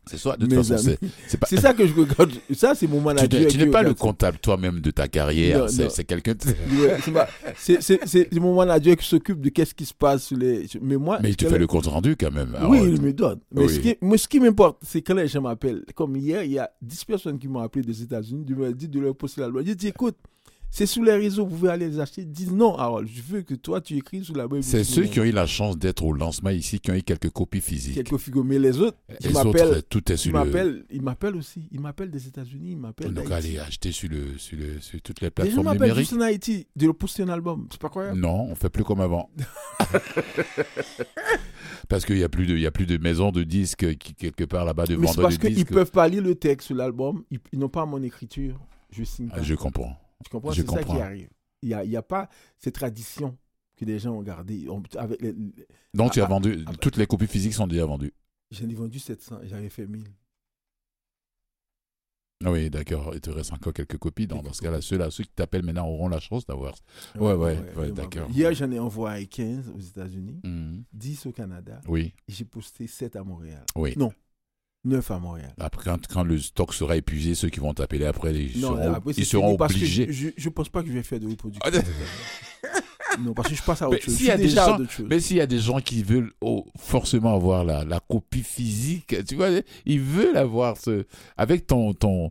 [0.07, 0.97] C'est de toute façon,
[1.39, 1.47] pas.
[1.47, 2.33] Ça que je regarde.
[2.55, 3.47] Ça, c'est mon manager.
[3.47, 5.69] tu n'es pas le comptable toi-même de ta carrière.
[5.71, 6.35] C'est, quelqu'un.
[7.57, 10.67] c'est mon manager qui s'occupe de qu'est-ce qui se passe sur les.
[10.81, 11.19] Mais moi.
[11.23, 12.57] Mais tu fais le compte rendu quand même.
[12.69, 13.41] Oui, il me donne.
[13.53, 13.75] Mais Oui.
[13.75, 15.85] ce qui, moi, ce qui m'importe, c'est quand les gens m'appellent.
[15.95, 18.89] Comme hier, il y a 10 personnes qui m'ont appelé des États-Unis, de me dire
[18.89, 19.63] de leur poster la loi.
[19.65, 20.17] J'ai dit, écoute,
[20.71, 22.23] c'est sur les réseaux, vous pouvez aller les acheter.
[22.23, 24.63] Ils disent non, Harold, je veux que toi, tu écris sur la web.
[24.63, 27.31] C'est ceux qui ont eu la chance d'être au lancement ici, qui ont eu quelques
[27.31, 27.95] copies physiques.
[27.95, 28.45] Quelques figures.
[28.45, 29.83] Mais les autres, Les ils autres, m'appellent.
[29.89, 30.39] tout est Ils sur le.
[30.39, 31.69] m'appellent, ils m'appellent aussi.
[31.73, 33.13] Ils m'appellent des États-Unis, ils m'appellent.
[33.13, 36.09] Donc allez acheter sur, le, sur, le, sur toutes les Les gens plateformes m'appellent numériques.
[36.09, 37.67] juste en Haïti de le poster un album.
[37.71, 38.19] C'est pas croyable.
[38.21, 39.29] Non, on fait plus comme avant.
[41.89, 44.45] parce qu'il y a plus de, y a plus de maisons de disques qui quelque
[44.45, 45.73] part là-bas de Mais c'est vendeurs parce de qu'ils disques.
[45.73, 47.25] peuvent pas lire le texte sur l'album.
[47.31, 48.59] Ils, ils n'ont pas mon écriture.
[48.93, 49.29] Je signe.
[49.33, 49.97] Ah, je comprends.
[50.25, 50.53] Tu comprends?
[50.53, 51.31] C'est ça qui arrive.
[51.63, 52.29] Il n'y a, y a pas
[52.59, 53.37] cette tradition
[53.77, 54.67] que les gens ont gardée.
[54.69, 55.53] On- avec les- les-
[55.95, 58.13] Donc tu Ah, as vendu, ah, toutes les copies physiques sont déjà vendues.
[58.51, 60.05] J'en ai vendu 700, j'avais fait 1000.
[62.43, 63.11] Ah Oui, d'accord.
[63.15, 64.27] Il te reste encore quelques copies.
[64.27, 66.75] Dans, dans ce cas-là, ceux-là, ceux qui t'appellent maintenant auront la chance d'avoir.
[67.15, 68.31] Ah Ouais, ouais, d'accord.
[68.31, 70.85] Hier, j'en ai envoyé 15 aux États-Unis, Mhm.
[70.93, 73.65] 10 au Canada, Oui, j'ai posté 7 à Montréal.
[73.77, 73.93] oui.
[73.99, 74.11] Non.
[74.85, 75.55] 9 à Montréal.
[75.59, 78.95] Après, quand, quand le stock sera épuisé, ceux qui vont t'appeler après, ils non, seront,
[78.95, 80.11] après, ils seront obligés.
[80.11, 81.61] Je, je pense pas que je vais faire de reproduction.
[81.71, 84.23] Ah, non, parce que je passe à Mais autre chose.
[84.23, 85.07] y a des gens- d'autres choses.
[85.11, 89.15] Mais s'il y a des gens qui veulent oh, forcément avoir la, la copie physique,
[89.27, 89.49] tu vois,
[89.85, 91.05] ils veulent avoir ce.
[91.37, 92.31] Avec ton, ton,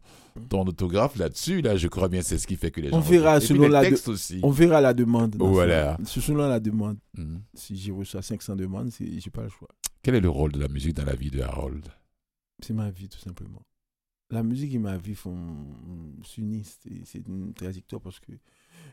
[0.49, 2.97] ton autographe là-dessus, là, je crois bien c'est ce qui fait que les gens.
[2.97, 4.39] On verra selon la de- textes aussi.
[4.41, 5.35] On verra la demande.
[5.37, 5.97] Voilà.
[6.05, 6.97] selon la demande.
[7.15, 7.41] Mhm.
[7.53, 9.67] Si j'ai reçu à 500 demandes, j'ai pas le choix.
[10.01, 11.85] Quel est le rôle de la musique dans la vie de Harold?
[12.61, 13.61] C'est ma vie, tout simplement.
[14.31, 15.65] La musique et ma vie font
[16.23, 16.79] s'unissent.
[17.05, 18.31] C'est une trajectoire parce que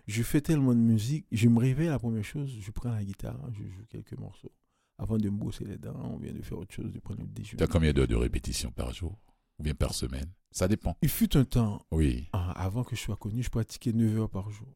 [0.07, 1.27] je fais tellement de musique.
[1.31, 4.53] Je me réveille, la première chose, je prends la guitare, je joue quelques morceaux.
[4.99, 7.27] Avant de me brosser les dents, on vient de faire autre chose, de prendre le
[7.27, 7.59] déjeuner.
[7.59, 9.19] Tu as combien d'heures de répétition par jour?
[9.59, 10.31] Ou bien par semaine?
[10.51, 10.97] Ça dépend.
[11.03, 12.29] Il fut un temps, Oui.
[12.33, 14.75] ah, avant que je sois connu, je pratiquais 9 heures par jour.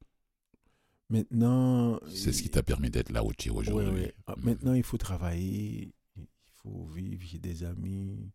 [1.08, 1.98] Maintenant.
[2.08, 3.88] C'est ce qui t'a permis d'être là où tu es aujourd'hui.
[4.02, 4.14] ouais.
[4.26, 4.44] Ah, Mhm.
[4.44, 6.26] Maintenant, il faut travailler, il
[6.62, 8.30] faut vivre, j'ai des amis,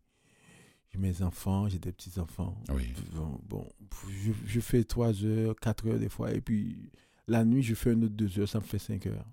[0.96, 2.56] j'ai mes enfants, j'ai des petits-enfants.
[2.74, 2.92] Oui.
[3.14, 3.68] Bon, bon,
[4.08, 6.90] je, je fais 3 heures, 4 heures des fois, et puis
[7.28, 9.26] la nuit, je fais un autre 2 heures, ça me fait 5 heures.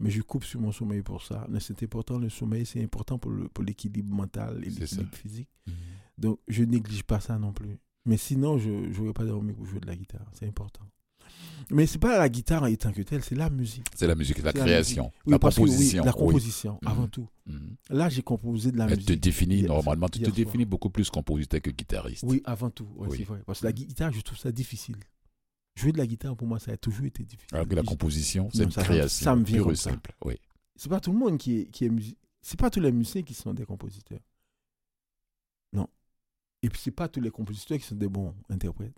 [0.00, 1.44] Mais je coupe sur mon sommeil pour ça.
[1.48, 5.48] Mais c'est important, le sommeil, c'est important pour le- pour l'équilibre mental et l'équilibre physique.
[5.66, 5.74] Mhm.
[6.18, 7.78] Donc, je néglige pas ça non plus.
[8.04, 10.26] Mais sinon, je n'aurais pas dormi pour jouer de la guitare.
[10.32, 10.84] C'est important.
[11.70, 13.86] Mais c'est pas la guitare en tant que telle, c'est la musique.
[13.94, 16.04] C'est la musique, la création, Oui, la parce que oui, composition.
[16.04, 16.88] la composition, Mhm.
[16.88, 17.28] avant tout.
[17.46, 17.76] Mhm.
[17.90, 19.06] Là, j'ai composé de la Elle musique.
[19.06, 22.24] te définit normalement, tu te définis beaucoup plus compositeur que guitariste.
[22.26, 22.88] Oui, avant tout.
[22.96, 23.42] ouais, c'est vrai.
[23.44, 24.96] Parce que la guitare, je trouve ça difficile.
[25.76, 27.54] Jouer de la guitare, pour moi, ça a toujours été difficile.
[27.54, 30.12] Alors que la composition, c'est une ça- création ça me vient pure et simple.
[30.24, 30.36] Oui.
[30.74, 32.16] C'est pas tout le monde qui est, qui est musicien.
[32.40, 34.20] C'est pas tous les musiciens qui sont des compositeurs.
[35.72, 35.86] Non.
[36.62, 38.94] Et puis, c'est pas tous les compositeurs qui sont des bons interprètes.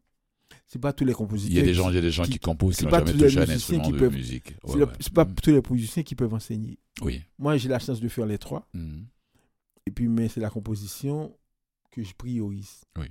[0.66, 1.52] C'est pas tous les compositeurs.
[1.52, 2.90] Il y a des gens, il y a des gens qui- qui, composent qui n'ont
[2.90, 4.54] pas jamais tous les touché à un instrument qui de peuvent- musique.
[4.64, 5.34] Ouais, c'est pas Mm.
[5.34, 6.78] tous les musiciens qui peuvent enseigner.
[7.02, 7.22] Oui.
[7.38, 8.68] Moi, j'ai la chance de faire les trois.
[8.74, 9.02] Mm.
[9.86, 11.36] Et puis, mais c'est la composition
[11.90, 12.82] que je priorise.
[12.98, 13.06] Oui.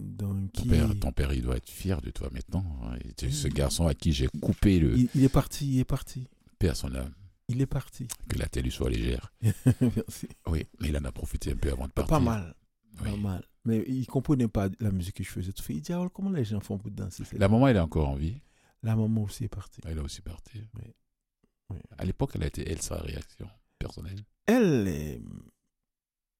[0.00, 2.64] Donc, Ton il, père, ton père, il doit être fier de toi maintenant.
[2.84, 2.96] hein.
[3.30, 6.26] Ce garçon à qui j'ai coupé le il, il est parti, il est parti.
[6.62, 7.12] à son âme,
[7.48, 8.06] Il est parti.
[8.28, 9.32] que la lui soit légère.
[9.80, 10.28] Merci.
[10.46, 12.08] Oui, mais il en a profité un peu avant de partir.
[12.16, 12.54] Pas mal,
[13.02, 13.10] Oui.
[13.10, 13.44] pas mal.
[13.64, 15.52] Mais il comprenait pas la musique que je faisais.
[15.68, 18.16] Il dit, Ah, comment les gens font pour danser La maman, elle est encore en
[18.16, 18.40] vie.
[18.82, 19.80] La maman aussi est partie.
[19.84, 20.58] Elle est aussi partie.
[20.76, 20.90] Oui.
[21.70, 21.78] Oui.
[21.98, 24.18] À l'époque, elle a été, elle, sa réaction personnelle?
[24.46, 25.20] Elle est...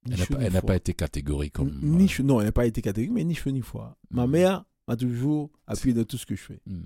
[0.07, 1.79] ni Elle n'a pas, été catégorique comme.
[1.81, 3.97] Ni euh, non, elle n'a pas été catégorique, mais ni cheveux ni foi.
[4.11, 4.33] Ma Mhm.
[4.33, 6.61] mère m'a toujours appuyé dans tout ce que je fais.
[6.67, 6.81] mm.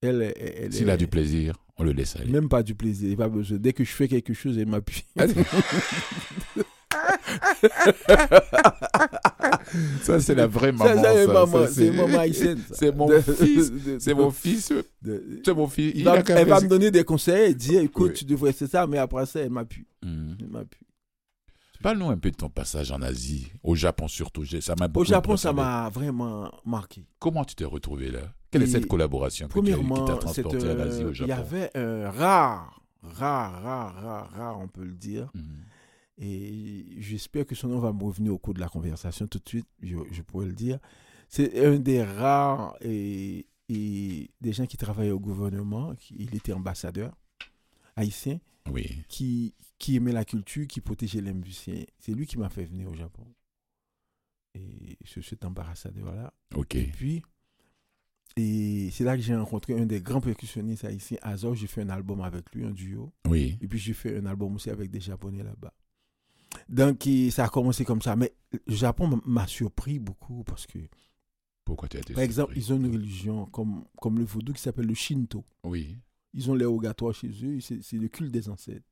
[0.00, 2.32] Elle, elle, S'il a du plaisir, on le laisse aller.
[2.32, 3.58] Même pas du plaisir, pas besoin.
[3.58, 5.04] Dès que je fais quelque chose, elle m'appuie.
[10.02, 11.02] Ça, c'est la vraie maman.
[11.02, 11.32] ça, c'est ça.
[11.32, 12.58] maman, Ça, c'est maman haïtienne.
[12.68, 12.74] ça.
[12.74, 14.72] c'est mon fils, C'est mon fils.
[15.44, 15.68] C'est mon.
[15.78, 18.18] Il Il elle va me donner des conseils et dire écoute, Oui.
[18.18, 19.86] tu devrais faire ça, mais après ça, elle m'appuie.
[20.02, 20.32] Mm.
[20.40, 20.86] Elle m'appuie.
[21.82, 24.44] Parle-nous un peu de ton passage en Asie, au Japon surtout.
[24.44, 27.04] Ça m'a Au Japon, ça m'a vraiment marqué.
[27.18, 28.20] Comment tu t'es retrouvé là?
[28.50, 31.14] Quelle est Et cette collaboration que tu as qui t'a transporté à l'Asie, au il
[31.14, 31.30] Japon?
[31.30, 35.30] y avait un rare, rare, rare, rare, rare, on peut le dire.
[35.34, 35.42] Mhm.
[36.24, 39.48] Et j'espère que son nom va me revenir au cours de la conversation tout de
[39.48, 40.78] suite, je, je pourrais le dire.
[41.28, 45.94] C'est un des rares et, et des gens qui travaillaient au gouvernement.
[45.96, 47.12] qui- Il était ambassadeur
[47.96, 48.38] haïtien
[48.70, 49.02] Oui.
[49.08, 51.82] qui, qui aimait la culture, qui protégeait les musiciens.
[51.98, 53.26] C'est lui qui m'a fait venir au Japon.
[54.54, 56.32] Et ce- cet ambassadeur-là.
[56.54, 56.76] Ok.
[56.76, 57.22] Et puis,
[58.36, 61.54] et c'est là que j'ai rencontré un des grands percussionnistes haïtiens, Azor.
[61.56, 63.12] J'ai fait un album avec lui, un duo.
[63.26, 63.58] Oui.
[63.60, 65.72] Et puis j'ai fait un album aussi avec des Japonais là-bas.
[66.68, 68.16] Donc ça a commencé comme ça.
[68.16, 70.78] Mais le Japon m'a surpris beaucoup parce que,
[71.64, 74.60] Pourquoi tu as été par exemple, ils ont une religion comme, comme le vaudou qui
[74.60, 75.44] s'appelle le Shinto.
[75.64, 75.96] Oui.
[76.34, 78.86] Ils ont les rogatoires chez eux, c'est le culte des ancêtres.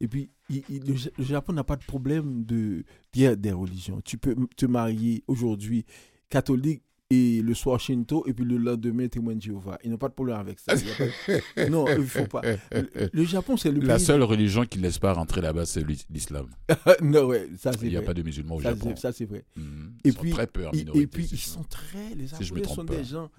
[0.00, 3.52] Et puis, il- il- le, Ja- le Japon n'a pas de problème de dire des
[3.52, 4.00] religions.
[4.02, 5.84] Tu peux te marier aujourd'hui
[6.28, 9.78] catholique et le soir Shinto, et puis le lendemain témoin de Jéhovah.
[9.84, 10.74] Ils n'ont pas de problème avec ça.
[10.74, 12.40] Pas- non, il faut pas.
[12.72, 15.66] Le, le Japon, c'est le La pays- seule religion qui ne laisse pas rentrer là-bas,
[15.66, 16.48] c'est l'is- l'islam.
[17.02, 18.06] non, ouais, ça c'est Il n'y a vrai.
[18.06, 18.96] pas de musulmans au Ça, Japon.
[18.96, 19.44] ça, c'est vrai.
[19.56, 19.94] Mhm.
[20.04, 21.00] Et Ils sont puis- très peu Et, minorité.
[21.02, 23.30] et puis, ils sont très, les Japonais sont des gens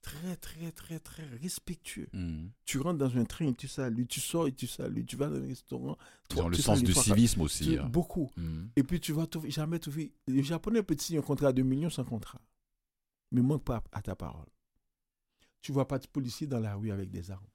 [0.00, 2.08] très, très, très, très respectueux.
[2.14, 2.50] Mhm.
[2.64, 5.28] Tu rentres dans un train et tu salues, tu sors et tu salues, tu vas
[5.28, 5.98] dans un restaurant.
[6.30, 7.64] Toi, ont le sens du civisme aussi.
[7.72, 7.88] tu- hein.
[7.92, 8.30] Beaucoup.
[8.36, 8.70] Mhm.
[8.76, 10.12] Et puis tu vas jamais trouver.
[10.28, 12.40] Les Japonais te signer un contrat de millions sans contrat.
[13.30, 14.48] Mais manque pas à ta parole.
[15.60, 17.46] Tu vois pas de policier dans la rue avec des armes.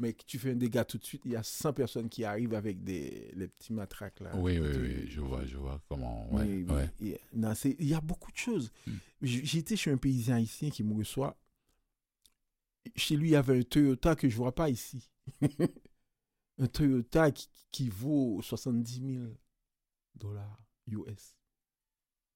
[0.00, 2.54] Mais tu fais un dégât tout de suite, il y a 100 personnes qui arrivent
[2.54, 4.30] avec des les petits matraques là.
[4.36, 6.32] Oui, oui, oui, je vois, je vois comment.
[6.32, 6.64] Ouais,
[7.32, 8.70] non, c'est- il y a beaucoup de choses.
[8.86, 8.94] Hmm.
[9.22, 11.36] J'étais chez un paysan haïtien qui me reçoit.
[12.94, 15.10] Chez lui, il y avait un Toyota que je ne vois pas ici.
[16.58, 19.24] un Toyota qui, qui vaut 70 000
[20.14, 21.34] dollars US.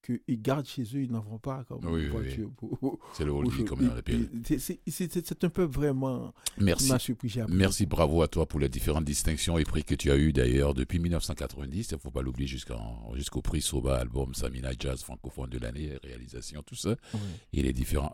[0.03, 2.51] Qu'ils gardent chez eux, ils n'en vont pas comme Oui, voiture.
[3.15, 4.29] C'est le oldie, comme et- l'appelle.
[4.51, 6.89] et c'est- un peu vraiment Merci.
[6.89, 7.33] m'a surpris.
[7.49, 10.75] Merci, bravo à toi pour les différentes distinctions et prix que tu as eu d'ailleurs
[10.75, 11.91] depuis 1990.
[11.91, 16.63] Il ne faut pas l'oublier jusqu'au prix Soba, album Samina Jazz francophone de l'année, réalisation,
[16.65, 16.97] tout ça.
[17.15, 17.21] Oui.
[17.53, 18.13] Et les différents.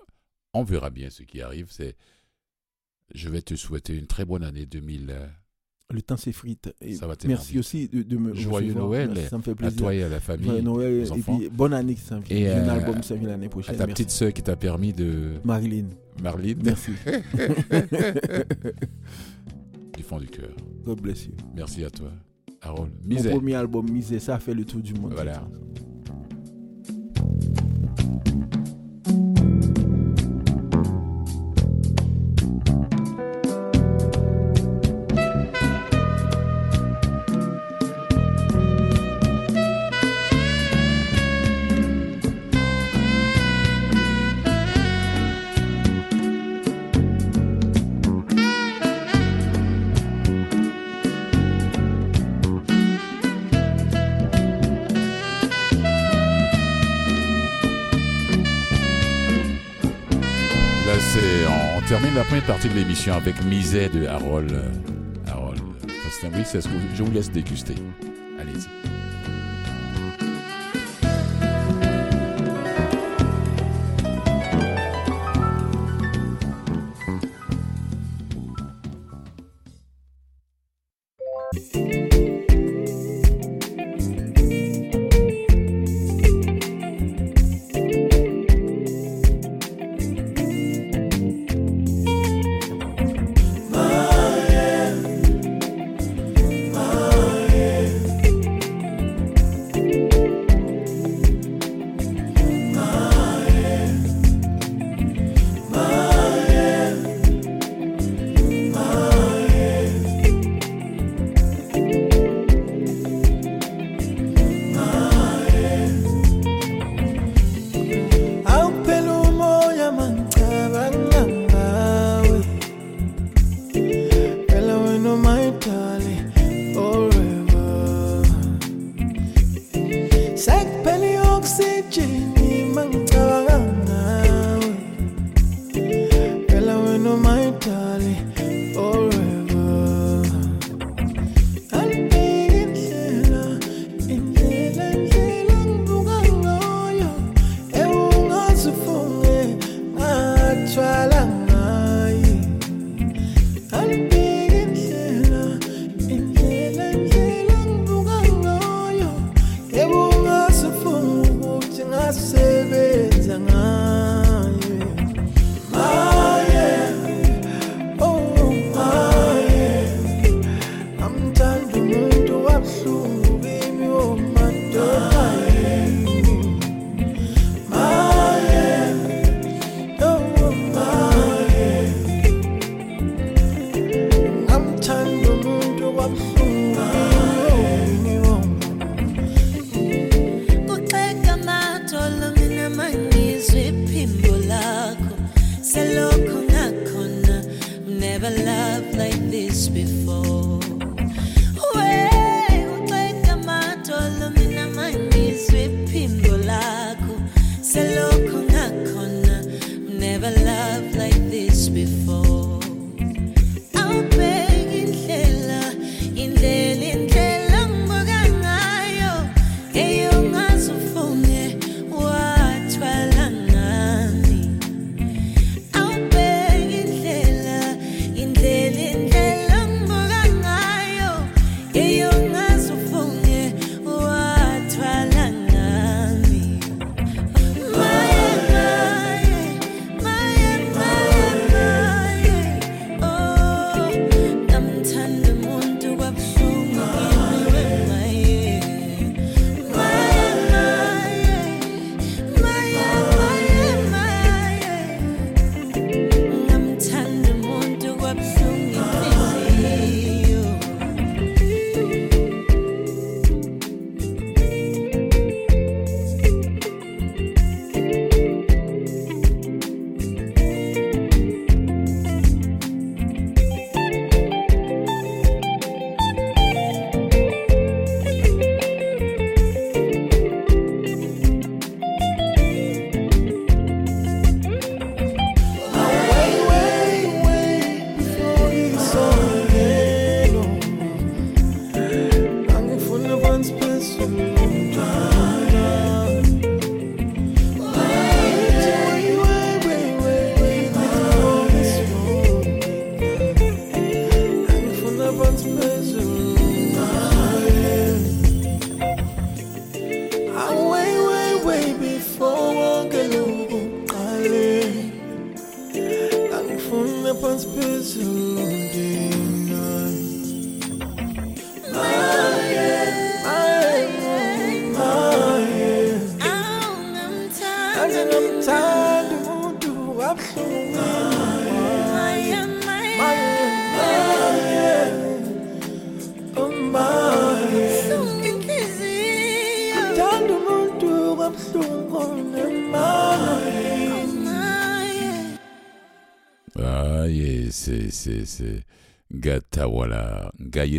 [0.52, 1.68] On verra bien ce qui arrive.
[1.70, 1.96] C'est.
[3.14, 5.26] Je vais te souhaiter une très bonne année 2000 euh,
[5.90, 6.70] Le temps s'effrite.
[7.26, 8.74] Merci aussi de, de me Joyeux.
[8.74, 9.78] Noël Merci, Ça me fait à plaisir.
[9.78, 11.38] toi et à la Joyeux famille, Noël aux et enfants.
[11.38, 12.36] puis bonne année qui s'en vient.
[12.36, 13.86] Et, un euh, album qui s'en vient l'année à ta Merci.
[13.86, 15.36] petite sœur qui t'a permis de.
[15.44, 15.86] Marilyn.
[16.22, 16.90] Marlene, Merci.
[19.96, 20.50] du fond du cœur.
[20.84, 21.32] God bless you.
[21.54, 22.10] Merci à toi.
[22.60, 25.14] Harold, Mon premier album, Misère, ça a fait le tour du monde.
[25.14, 25.42] Voilà.
[62.28, 64.52] Première partie de l'émission avec Misère de Harold.
[64.52, 64.68] euh,
[65.30, 65.60] Harold.
[66.24, 67.74] Oui, c'est ce que je vous laisse déguster.
[68.38, 68.77] Allez-y.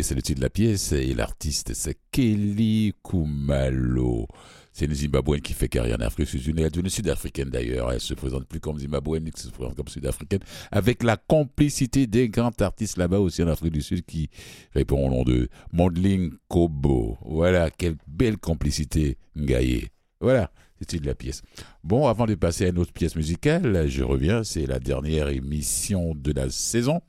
[0.02, 4.28] C'est le titre de la pièce, et l'artiste, c'est Kelly Kumalo.
[4.72, 7.90] C'est une Zimbabwéenne qui fait carrière en Afrique sud Elle est devenue sud-africaine d'ailleurs.
[7.90, 10.38] Elle se présente plus comme Zimbabwéenne, elle se présente comme sud-africaine.
[10.70, 14.30] Avec la complicité des grands artistes là-bas aussi en Afrique du Sud qui
[14.72, 17.18] répondent au nom de Mondling Kobo.
[17.22, 19.88] Voilà, quelle belle complicité, Ngaye.
[20.20, 21.42] Voilà, c'était de la pièce.
[21.82, 24.44] Bon, avant de passer à une autre pièce musicale, je reviens.
[24.44, 27.00] C'est la dernière émission de la saison.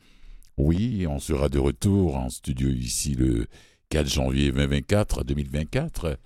[0.63, 3.47] Oui, on sera de retour en studio ici le
[3.89, 6.19] 4 janvier 2024, 2024.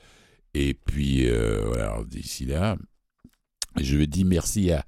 [0.53, 2.75] Et puis, euh, voilà, d'ici là,
[3.79, 4.85] je dire merci à,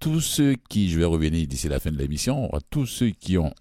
[0.00, 3.38] tous ceux qui, je vais revenir d'ici la fin de l'émission, à tous ceux qui
[3.38, 3.54] ont,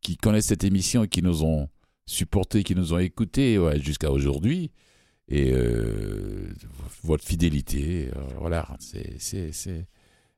[0.00, 1.68] qui connaissent cette émission qui nous ont
[2.04, 4.72] supportés, qui nous ont écoutés jusqu'à aujourd'hui.
[5.28, 6.52] Et euh,
[7.04, 9.86] votre fidélité, euh, voilà, c'est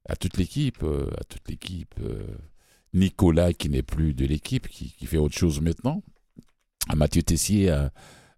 [0.07, 1.95] à toute l'équipe, à toute l'équipe.
[2.95, 6.03] Nicolas qui n'est plus de l'équipe, qui, fait autre chose maintenant,
[6.89, 7.93] à Mathieu Tessier, à,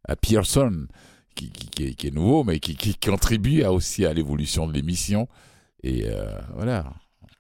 [0.05, 0.87] à Pearson,
[1.35, 5.29] qui, est nouveau, mais qui, contribue aussi à l'évolution de l'émission.
[5.83, 6.93] Et euh, voilà,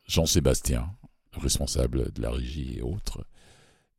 [0.07, 0.91] Jean-Sébastien,
[1.33, 3.25] responsable de la régie et autres.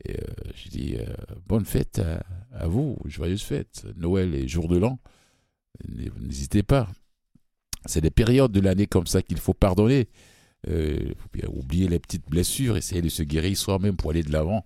[0.05, 0.23] Et euh,
[0.55, 1.05] je dis euh,
[1.47, 2.01] bonne fête
[2.53, 4.99] à, vous, joyeuse fête, Noël et jour de l'an.
[6.19, 6.89] N'hésitez pas.
[7.85, 10.07] C'est des périodes de l'année comme ça qu'il faut pardonner.
[10.65, 14.65] Faut oublier les petites blessures, essayer de se guérir soi-même pour aller de l'avant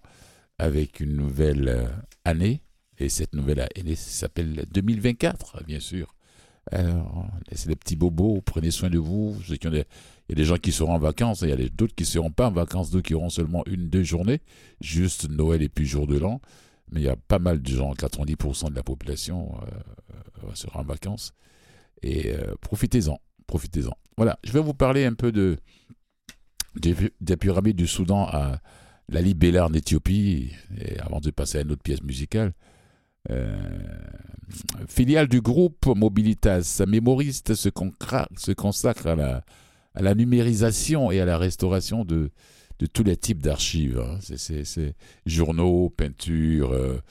[0.59, 1.89] avec une nouvelle
[2.23, 2.61] année
[2.99, 6.15] et cette nouvelle année s'appelle 2024, bien sûr.
[6.71, 9.37] Alors, c'est des petits bobos, prenez soin de vous.
[9.47, 12.07] Il y a des gens qui seront en vacances, il y a d'autres qui ne
[12.07, 14.41] seront pas en vacances, d'autres qui auront seulement une, deux journées,
[14.81, 16.41] juste Noël et puis jour de l'an.
[16.91, 19.51] Mais il y a pas mal de gens, 90% de la population
[20.43, 21.33] euh, sera en vacances.
[22.01, 23.95] Et euh, profitez-en, profitez-en.
[24.17, 25.57] Voilà, je vais vous parler un peu de,
[26.75, 28.59] des, pyramides du Soudan à
[29.09, 32.53] la Libella en Éthiopie, et avant de passer à une autre pièce musicale.
[33.29, 33.57] Euh,
[34.87, 37.69] filiale du groupe Mobilitas, mémoriste se,
[38.37, 39.43] se consacre à la,
[39.95, 42.31] à la, numérisation et à la restauration de,
[42.79, 43.99] de tous les types d'archives.
[43.99, 44.19] Hein.
[44.21, 44.95] C'est
[45.25, 47.01] journaux, peintures euh,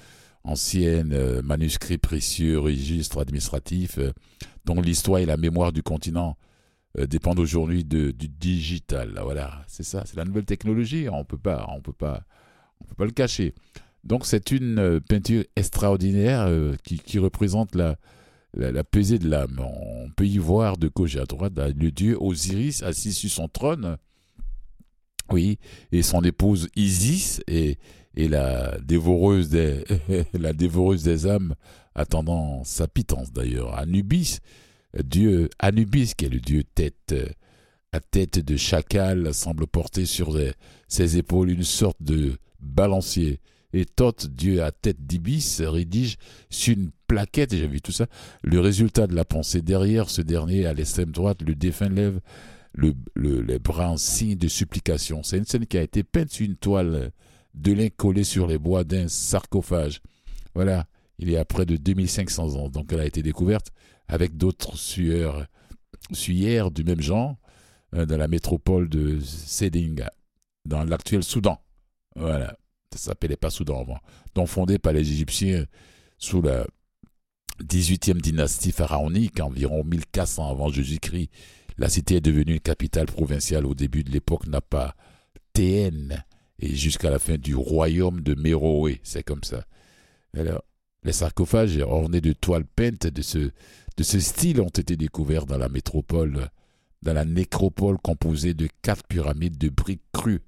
[0.47, 3.99] anciennes, euh, manuscrits précieux, registres administratifs,
[4.65, 6.37] dont l'histoire et la mémoire du continent
[6.99, 9.21] dépendent aujourd'hui du digital.
[9.23, 11.09] Voilà, c'est ça, c'est la nouvelle technologie.
[11.13, 12.23] On peut pas, on peut pas,
[12.81, 13.55] on peut pas le cacher.
[14.07, 17.97] Donc c'est une euh, peinture extraordinaire euh, qui, représente la,
[18.55, 19.61] la, pesée de l'âme.
[19.61, 23.97] On peut y voir de gauche à droite le dieu Osiris assis sur son trône.
[25.33, 25.59] Oui,
[25.91, 27.79] et son épouse Isis et,
[28.17, 29.85] et la dévoreuse des
[30.35, 30.53] la
[31.27, 31.55] âmes
[31.95, 33.79] attendant sa pitance d'ailleurs.
[33.79, 34.39] Anubis,
[35.03, 37.15] dieu Anubis qui est le dieu tête
[37.93, 40.39] à tête de chacal semble porter sur
[40.89, 43.41] ses épaules une sorte de balancier
[43.73, 46.17] et Thoth, Dieu à tête d'ibis, rédige
[46.49, 48.07] sur une plaquette, et j'ai vu tout ça,
[48.43, 49.61] le résultat de la pensée.
[49.61, 52.21] Derrière ce dernier, à l'extrême droite, le défunt lève
[52.75, 55.23] le, les bras en signe de supplication.
[55.23, 57.11] C'est une scène qui a été peinte sur une toile
[57.57, 60.01] de lin collée sur les bois d'un sarcophage.
[60.55, 60.87] Voilà,
[61.19, 62.69] il y a près de 2500 ans.
[62.69, 63.73] Donc elle a été découverte
[64.09, 65.47] avec d'autres sueurs,
[66.13, 67.37] suyeres du même genre
[67.95, 70.13] euh, dans la métropole de Sedinga,
[70.65, 71.61] dans l'actuel Soudan.
[72.15, 72.57] Voilà
[72.97, 73.99] ça s'appelait pas Soudan avant,
[74.35, 75.67] donc fondé par les Égyptiens
[76.19, 76.67] sous la
[77.63, 81.31] 18e dynastie pharaonique, environ 1400 avant Jésus-Christ.
[81.79, 86.25] La cité est devenue une capitale provinciale au début de l'époque napathéenne
[86.59, 89.01] et jusqu'à la fin du royaume de Méroé.
[89.03, 89.65] C'est comme ça.
[90.37, 90.63] Alors,
[91.05, 93.39] les sarcophages ornés de toiles peintes de ce,
[93.97, 96.49] de ce style ont été découverts dans la métropole,
[97.03, 100.43] dans la nécropole composée de quatre pyramides de briques crues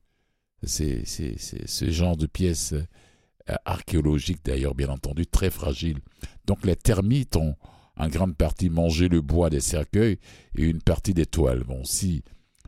[0.63, 5.99] c'est ce genre de pièces euh, archéologiques, d'ailleurs, bien entendu, très fragiles.
[6.47, 7.55] Donc les termites ont
[7.97, 10.19] en grande partie mangé le bois des cercueils
[10.57, 11.65] et une partie des toiles.
[11.65, 12.23] Bon, si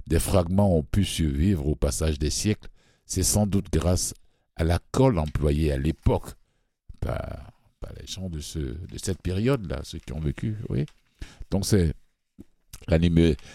[0.06, 2.68] des fragments ont pu survivre au passage des siècles,
[3.10, 4.14] c'est sans doute grâce
[4.54, 6.30] à la colle employée à l'époque
[7.00, 7.50] par,
[8.00, 10.56] les gens de, ce, de cette période-là, ceux qui ont vécu.
[11.50, 11.92] Donc c'est
[12.86, 12.98] la,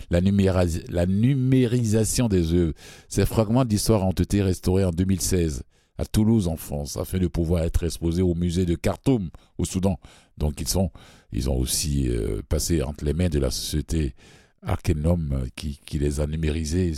[0.09, 2.73] la, numérisation des œuvres.
[3.07, 5.63] Ces fragments d'histoire ont été restaurés en 2016
[5.97, 9.97] à Toulouse en France afin de pouvoir être exposés au musée de Khartoum au Soudan.
[10.37, 10.91] Donc ils sont
[11.31, 14.15] ils ont aussi euh, passé entre les mains de la société
[14.63, 16.91] Arkenum qui, qui les a numérisés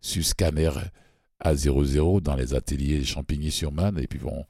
[0.00, 0.70] sur scanner
[1.44, 4.44] A00 dans les ateliers Champigny-sur-Marne et puis vont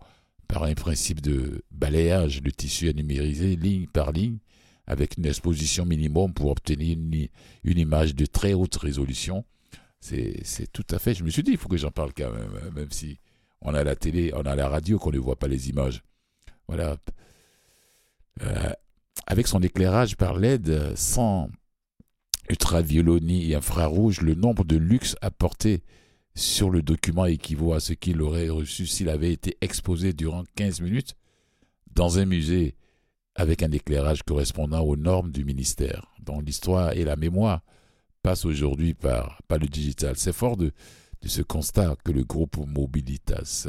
[0.46, 4.38] par un principe de balayage, le tissu est numérisé ligne par ligne
[4.86, 9.44] avec une exposition minimum pour obtenir une, image de très haute résolution
[10.00, 11.14] c'est tout à fait.
[11.14, 13.18] Je me suis dit, il faut que j'en parle quand même, hein, même si
[13.60, 16.02] on a la télé, on a la radio, qu'on ne voit pas les images.
[16.68, 16.96] Voilà.
[18.42, 18.72] Euh,
[19.26, 21.50] avec son éclairage par LED sans
[22.48, 25.82] ultraviolet et infrarouge, le nombre de luxe apporté
[26.38, 30.80] sur le document équivaut à ce qu'il aurait reçu s'il avait été exposé durant 15
[30.80, 31.16] minutes
[31.94, 32.76] dans un musée
[33.34, 37.62] avec un éclairage correspondant aux normes du ministère, dont l'histoire et la mémoire
[38.22, 40.16] passent aujourd'hui par, le digital.
[40.16, 40.72] C'est fort de,
[41.22, 43.68] de ce constat que le groupe Mobilitas,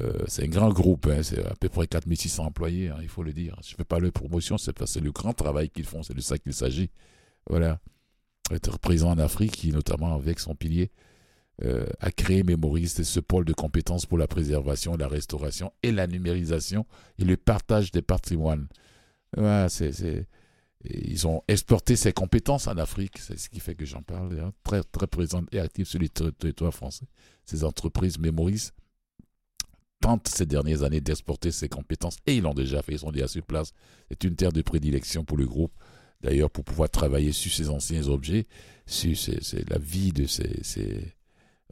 [0.00, 3.22] euh, c'est un grand groupe, hein, c'est à peu près 4600 employés, hein, il faut
[3.22, 3.58] le dire.
[3.62, 6.38] Je ne fais pas leur promotion, c'est le grand travail qu'ils font, c'est de ça
[6.38, 6.90] qu'il s'agit.
[7.46, 7.78] Voilà.
[8.50, 10.90] Être présent en Afrique, notamment avec son pilier,
[11.62, 16.06] euh, a créé Mémoris, ce pôle de compétences pour la préservation, la restauration et la
[16.06, 16.86] numérisation
[17.18, 18.68] et le partage des patrimoines.
[19.68, 20.26] C'est,
[20.84, 24.82] ils ont exporté ces compétences en Afrique, c'est ce qui fait que j'en parle, très,
[24.82, 25.06] très
[25.52, 27.06] et active sur les territoires français.
[27.44, 28.72] Ces entreprises Mémoris
[30.00, 33.28] tentent ces dernières années d'exporter ces compétences et ils l'ont déjà fait, ils sont déjà
[33.28, 33.72] sur place.
[34.10, 35.72] C'est une terre de prédilection pour le groupe,
[36.22, 38.46] d'ailleurs, pour pouvoir travailler sur ces anciens objets,
[38.86, 39.14] sur
[39.68, 41.14] la vie de ces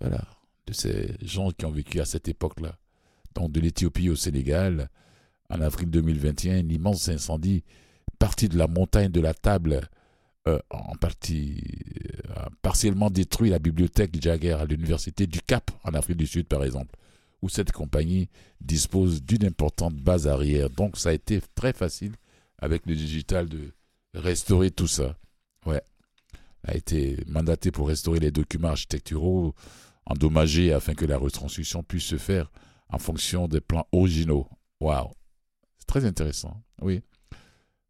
[0.00, 0.24] voilà,
[0.66, 2.76] de ces gens qui ont vécu à cette époque-là.
[3.34, 4.88] Donc de l'Éthiopie au Sénégal,
[5.50, 7.64] en avril 2021, un immense incendie
[8.18, 9.80] parti de la montagne de la table,
[10.48, 11.62] euh, en partie
[12.30, 16.64] euh, partiellement détruit la bibliothèque Jagger à l'université du Cap, en Afrique du Sud par
[16.64, 16.96] exemple,
[17.42, 18.28] où cette compagnie
[18.60, 20.70] dispose d'une importante base arrière.
[20.70, 22.12] Donc ça a été très facile
[22.58, 23.72] avec le digital de
[24.14, 25.16] restaurer tout ça.
[25.66, 25.82] Ouais.
[26.64, 29.54] A été mandaté pour restaurer les documents architecturaux
[30.10, 32.50] endommagé afin que la retranscription puisse se faire
[32.88, 34.48] en fonction des plans originaux.
[34.80, 35.10] Waouh!
[35.78, 36.62] C'est très intéressant.
[36.82, 37.00] Oui.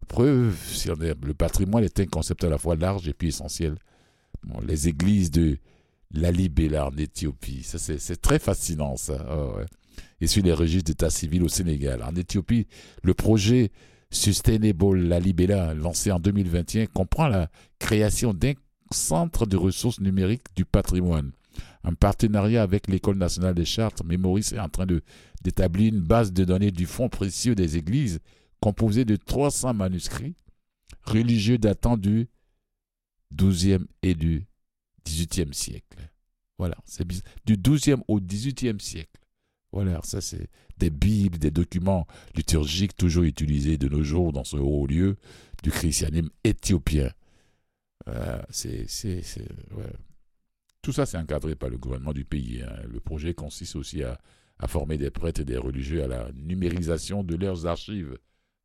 [0.06, 3.76] Preuve, si le patrimoine est un concept à la fois large et puis essentiel.
[4.66, 5.58] les églises de
[6.12, 9.24] Lalibela en Éthiopie, c'est très fascinant ça.
[9.30, 9.54] Oh,
[10.20, 12.02] et sur les registres d'état civil au Sénégal.
[12.02, 12.66] En Éthiopie,
[13.02, 13.70] le projet
[14.10, 17.48] Sustainable Lalibela, lancé en 2021, comprend la
[17.78, 18.54] création d'un
[18.90, 21.30] centre de ressources numériques du patrimoine
[21.84, 24.86] en partenariat avec l'École nationale des chartes, Mémoris est en train
[25.42, 28.20] d'établir une base de données du fonds précieux des églises
[28.60, 30.36] composée de 300 manuscrits
[31.04, 32.28] religieux datant du
[33.34, 34.46] 12e et du
[35.06, 36.10] 18e siècle.
[36.58, 37.06] Voilà, c'est
[37.46, 39.20] du 12e au 18e siècle.
[39.72, 44.56] Voilà, ça c'est des bibles, des documents liturgiques toujours utilisés de nos jours dans ce
[44.56, 45.16] haut lieu
[45.62, 47.10] du christianisme éthiopien.
[48.08, 48.86] Euh, c'est,
[50.82, 52.62] tout ça, c'est encadré par le gouvernement du pays.
[52.62, 52.74] Hein.
[52.88, 54.18] Le projet consiste aussi à,
[54.66, 58.18] former des prêtres et des religieux à la numérisation de leurs archives.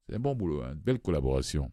[0.08, 0.74] C'est un bon boulot, hein.
[0.74, 1.72] une belle collaboration.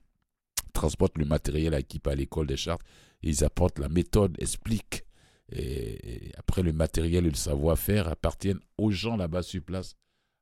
[0.66, 2.82] Ils transportent le matériel acquis par l'école des chartes
[3.22, 5.04] et ils apportent la méthode, expliquent.
[5.50, 9.96] Et, après, le matériel et le savoir-faire appartiennent aux gens là-bas sur place,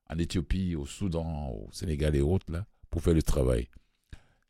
[0.09, 2.47] en Éthiopie, au Soudan, au Sénégal et autres,
[2.91, 3.69] pour faire le travail.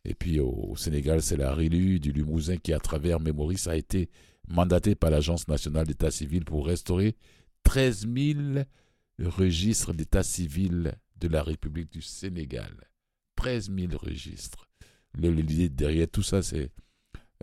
[0.05, 4.11] Et puis au, Sénégal, c'est la RILU du Limousin qui, à travers Mémoris, a été
[4.51, 7.17] mandaté par l'Agence nationale d'état civil pour restaurer
[7.63, 8.41] 13 000
[9.21, 12.73] registres d'état civil de la République du Sénégal.
[13.37, 14.69] 13 000 registres.
[15.15, 16.67] L'idée derrière tout ça, euh,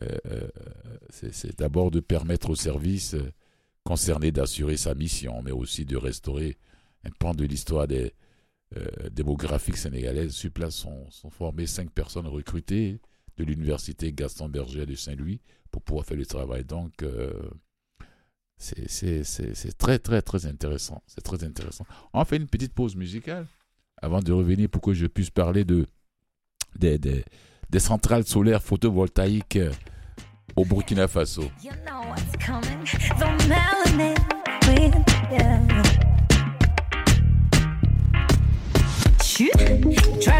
[0.01, 0.47] euh,
[1.09, 3.15] c'est d'abord de permettre aux services
[3.83, 6.57] concernés d'assurer sa mission, mais aussi de restaurer
[7.03, 8.13] un pan de l'histoire des
[8.75, 10.33] euh, démographiques sénégalaises.
[10.33, 12.99] Sur place sont, sont formées cinq personnes recrutées
[13.38, 15.39] de l'université Gaston Berger de Saint-Louis
[15.71, 16.63] pour pouvoir faire le travail.
[16.63, 17.31] Donc, euh,
[18.57, 21.03] c'est très, très, très intéressant.
[21.05, 21.85] C'est très intéressant.
[22.13, 23.45] On fait une petite pause musicale
[24.01, 25.85] avant de revenir pour que je puisse parler de,
[26.75, 27.23] des, des,
[27.69, 29.71] des centrales solaires photovoltaïques euh,
[30.55, 31.43] au Burkina Faso.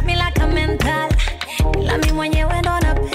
[0.06, 0.38] Me like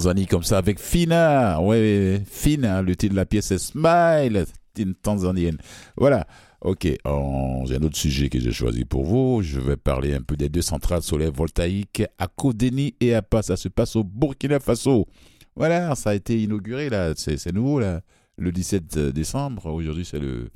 [0.00, 1.60] Tanzanie comme ça avec Fina.
[1.60, 5.58] Ouais, Fina, le titre de la pièce est Smile, c'est une Tanzanienne.
[5.94, 6.26] Voilà.
[6.62, 9.42] Ok, j'ai un autre sujet que j'ai choisi pour vous.
[9.42, 13.42] Je vais parler un peu des deux centrales solaires voltaïques à Kodeni et à Pas.
[13.42, 15.06] Ça se passe au Burkina Faso.
[15.54, 17.12] Voilà, ça a été inauguré là.
[17.14, 18.00] C'est nouveau là.
[18.38, 19.66] Le 17 décembre.
[19.66, 20.48] Aujourd'hui, c'est le,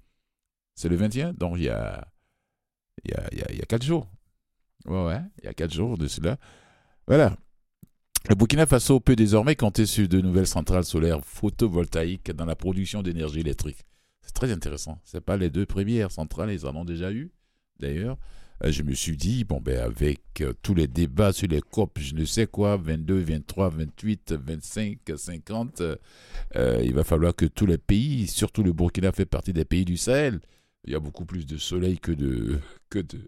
[0.74, 1.34] c'est le 21.
[1.34, 2.08] Donc, il y a,
[3.04, 4.06] il y a, il y a, il y a quatre jours.
[4.86, 6.38] Ouais, ouais, il y a quatre jours de cela.
[7.06, 7.36] Voilà.
[8.28, 13.02] Le Burkina Faso peut désormais compter sur de nouvelles centrales solaires photovoltaïques dans la production
[13.02, 13.84] d'énergie électrique.
[14.22, 14.98] C'est très intéressant.
[15.04, 17.30] C'est pas les deux premières centrales, ils en ont déjà eu.
[17.80, 18.16] D'ailleurs,
[18.62, 21.98] Euh, je me suis dit, bon, ben, avec euh, tous les débats sur les COP,
[21.98, 25.96] je ne sais quoi, 22, 23, 28, 25, 50, euh,
[26.54, 29.84] euh, il va falloir que tous les pays, surtout le Burkina fait partie des pays
[29.84, 30.38] du Sahel,
[30.84, 32.60] il y a beaucoup plus de soleil que de
[32.90, 33.18] que de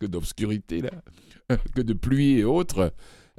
[0.00, 0.90] que d'obscurité là,
[1.76, 2.92] que de pluie et autres.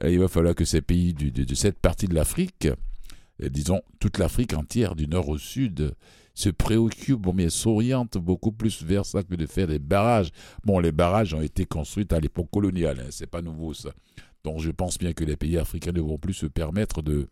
[0.04, 2.68] Euh, il va falloir que ces pays de, cette partie de l'Afrique,
[3.42, 5.96] euh, disons toute l'Afrique entière, du nord au sud,
[6.34, 10.32] se préoccupent, mais s'orientent beaucoup plus vers ça que de faire des barrages.
[10.64, 13.92] Bon, les barrages ont été construits à l'époque coloniale, hein, c'est pas nouveau ça.
[14.44, 17.30] Donc je pense bien que les pays africains ne vont plus se permettre de,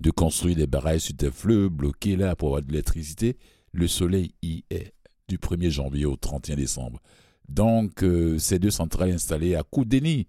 [0.00, 3.36] de construire des barrages sur des fleuves bloqués là pour avoir de l'électricité.
[3.72, 4.94] Le soleil y est
[5.28, 7.00] du 1er janvier au 31 décembre.
[7.48, 10.28] Donc euh, ces deux centrales installées à Koudeni,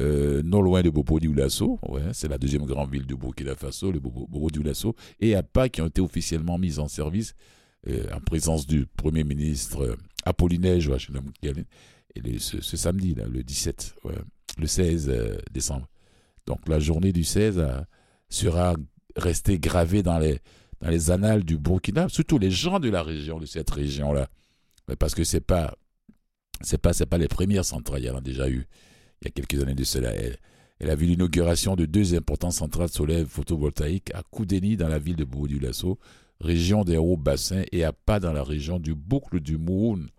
[0.00, 3.90] euh, non loin de Bobo Dioulasso, ouais, c'est la deuxième grande ville du Burkina Faso,
[3.90, 7.34] le Bobo, Dioulasso, et à Pas qui ont été officiellement mises en service
[7.88, 11.14] euh, en présence du Premier ministre euh, Apollinaire Joachim
[12.24, 14.14] et ce, samedi, là, le 17, ouais,
[14.58, 15.88] le 16 euh, décembre.
[16.46, 17.80] Donc la journée du 16 euh,
[18.28, 18.74] sera
[19.16, 20.38] restée gravée dans les,
[20.80, 24.28] dans les annales du Burkina, surtout les gens de la région, de cette région-là,
[24.98, 25.74] parce que c'est pas
[26.80, 28.66] pas pas les premières centrales, il y en a déjà eu
[29.20, 30.12] il y a quelques années de cela.
[30.78, 35.16] Elle, a vu l'inauguration de deux importantes centrales solaires photovoltaïques à Koudeni dans la ville
[35.16, 35.98] de Bobo Dioulasso,
[36.40, 40.10] région des hauts bassins, et à Pas dans la région du boucle du Mouroun.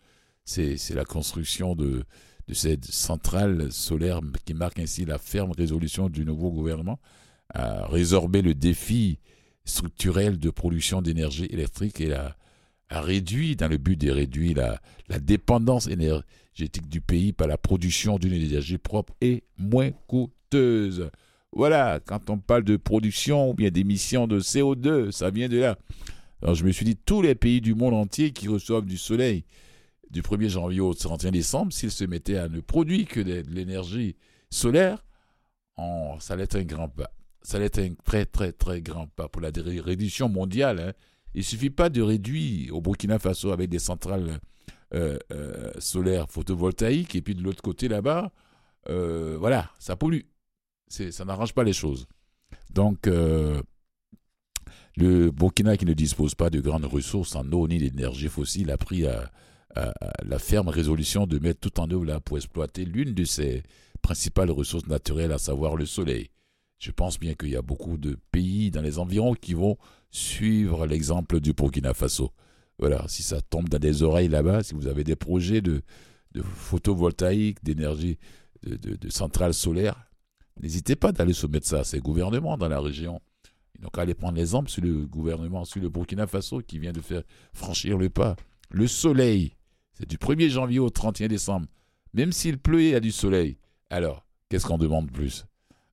[0.45, 2.06] C'est la construction de,
[2.48, 7.00] de cette centrale solaire qui marque ainsi la ferme résolution du nouveau gouvernement
[7.54, 9.20] à résorber le défi
[9.66, 12.36] structurel de production d'énergie électrique et a, a
[12.89, 14.57] réduit, dans le but de réduire
[15.09, 21.09] la, dépendance énergétique du pays par la production d'une énergie propre et moins coûteuse.
[21.51, 25.77] Voilà, quand on parle de production ou bien d'émissions de CO2, ça vient de là.
[26.41, 29.43] Alors je me suis dit, tous les pays du monde entier qui reçoivent du soleil
[30.09, 34.15] du 1er janvier au 31 décembre, s'ils se mettaient à ne produire que de, l'énergie
[34.49, 35.03] solaire,
[36.19, 37.11] ça allait être un grand pas.
[37.41, 40.79] Ça allait être un très très très grand pas pour la réduction mondiale.
[40.79, 40.93] hein.
[41.38, 44.39] Il suffit pas de réduire au Burkina Faso avec des centrales
[44.95, 48.31] euh, euh, solaires photovoltaïques et puis de l'autre côté là-bas,
[48.89, 50.21] euh, voilà, ça pollue.
[50.89, 52.07] Ça n'arrange pas les choses.
[52.71, 53.61] Donc, le
[55.29, 59.03] Burkina qui ne dispose pas de grandes ressources en eau ni d'énergie fossile a pris
[59.75, 63.61] la ferme résolution de mettre tout en œuvre là pour exploiter l'une de ses
[64.01, 66.31] principales ressources naturelles, à savoir le soleil.
[66.79, 69.77] Je pense bien qu'il y a beaucoup de pays dans les environs qui vont
[70.10, 72.32] suivre l'exemple du Burkina Faso.
[72.80, 75.82] Voilà, si ça tombe dans des oreilles là-bas, si vous avez des projets de,
[76.41, 78.18] photovoltaïque, d'énergie,
[78.64, 80.10] de, centrales solaires,
[80.62, 83.20] n'hésitez pas d'aller soumettre ça à ces gouvernements dans la région.
[83.93, 87.22] Qu'à aller prendre l'exemple sur le gouvernement, sur le Burkina Faso qui vient de faire
[87.53, 88.36] franchir le pas.
[88.72, 89.53] Le soleil,
[89.93, 91.68] c'est du 1er janvier au 31 décembre.
[92.14, 93.60] Même s'il pleut, il y a du soleil.
[93.91, 95.45] Alors, qu'est-ce qu'on demande plus?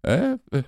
[0.05, 0.39] Hein?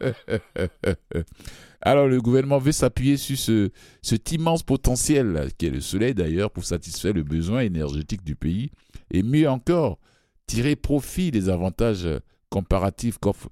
[1.80, 3.70] Alors, le gouvernement veut s'appuyer sur ce,
[4.02, 8.70] cet immense potentiel, qui est le soleil d'ailleurs, pour satisfaire le besoin énergétique du pays.
[9.10, 9.98] Et mieux encore,
[10.46, 12.08] tirer profit des avantages
[12.48, 13.48] comparatifs qu'offre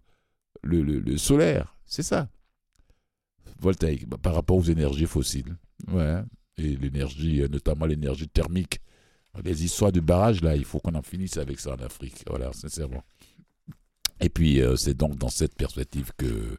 [0.63, 1.77] le, le- le solaire.
[1.85, 2.29] C'est ça.
[3.61, 5.57] Voltaïque, bah, par rapport aux énergies fossiles.
[5.91, 6.23] Ouais.
[6.57, 8.81] Et l'énergie, euh, notamment l'énergie thermique.
[9.45, 12.23] Les histoires de barrages, là, il faut qu'on en finisse avec ça en Afrique.
[12.29, 13.03] Voilà, sincèrement.
[14.23, 16.57] Et puis, euh, c'est donc dans cette perspective que,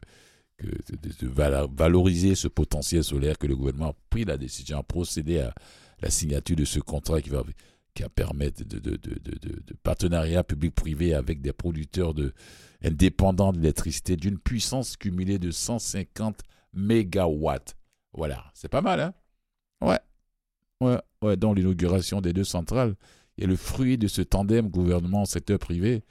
[0.62, 5.54] de, valoriser ce potentiel solaire que le gouvernement a pris la décision, a procédé à
[6.00, 7.42] la signature de ce contrat qui va
[7.94, 12.34] qui permettre de partenariat public-privé avec des producteurs de,
[12.82, 16.40] indépendants d'électricité d'une puissance cumulée de 150
[16.72, 17.76] mégawatts.
[18.12, 19.14] Voilà, c'est pas mal, hein?
[19.80, 20.00] Ouais,
[20.80, 21.36] ouais, ouais.
[21.36, 22.96] Dans l'inauguration des deux centrales,
[23.38, 26.02] et le fruit de ce tandem gouvernement-secteur privé,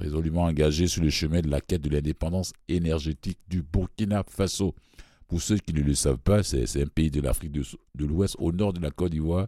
[0.00, 4.74] résolument engagé sur le chemin de la quête de l'indépendance énergétique du Burkina Faso.
[5.28, 8.50] Pour ceux qui ne le savent pas, c'est un pays de l'Afrique de, l'Ouest, au
[8.50, 9.46] nord de la Côte d'Ivoire,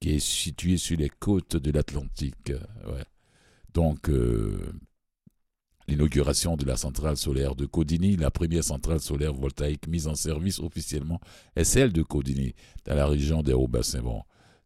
[0.00, 2.52] qui est situé sur les côtes de l'Atlantique.
[3.72, 4.74] Donc, euh,
[5.88, 10.58] l'inauguration de la centrale solaire de Codini, la première centrale solaire voltaïque mise en service
[10.60, 11.20] officiellement,
[11.56, 14.02] est celle de Codini, dans la région des Hauts-Bassins.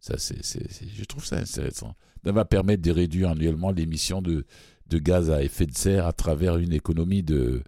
[0.01, 1.95] Ça, je trouve ça intéressant.
[2.25, 4.47] Ça va permettre de réduire annuellement l'émission de,
[4.89, 7.63] de gaz à effet de serre à travers une économie de,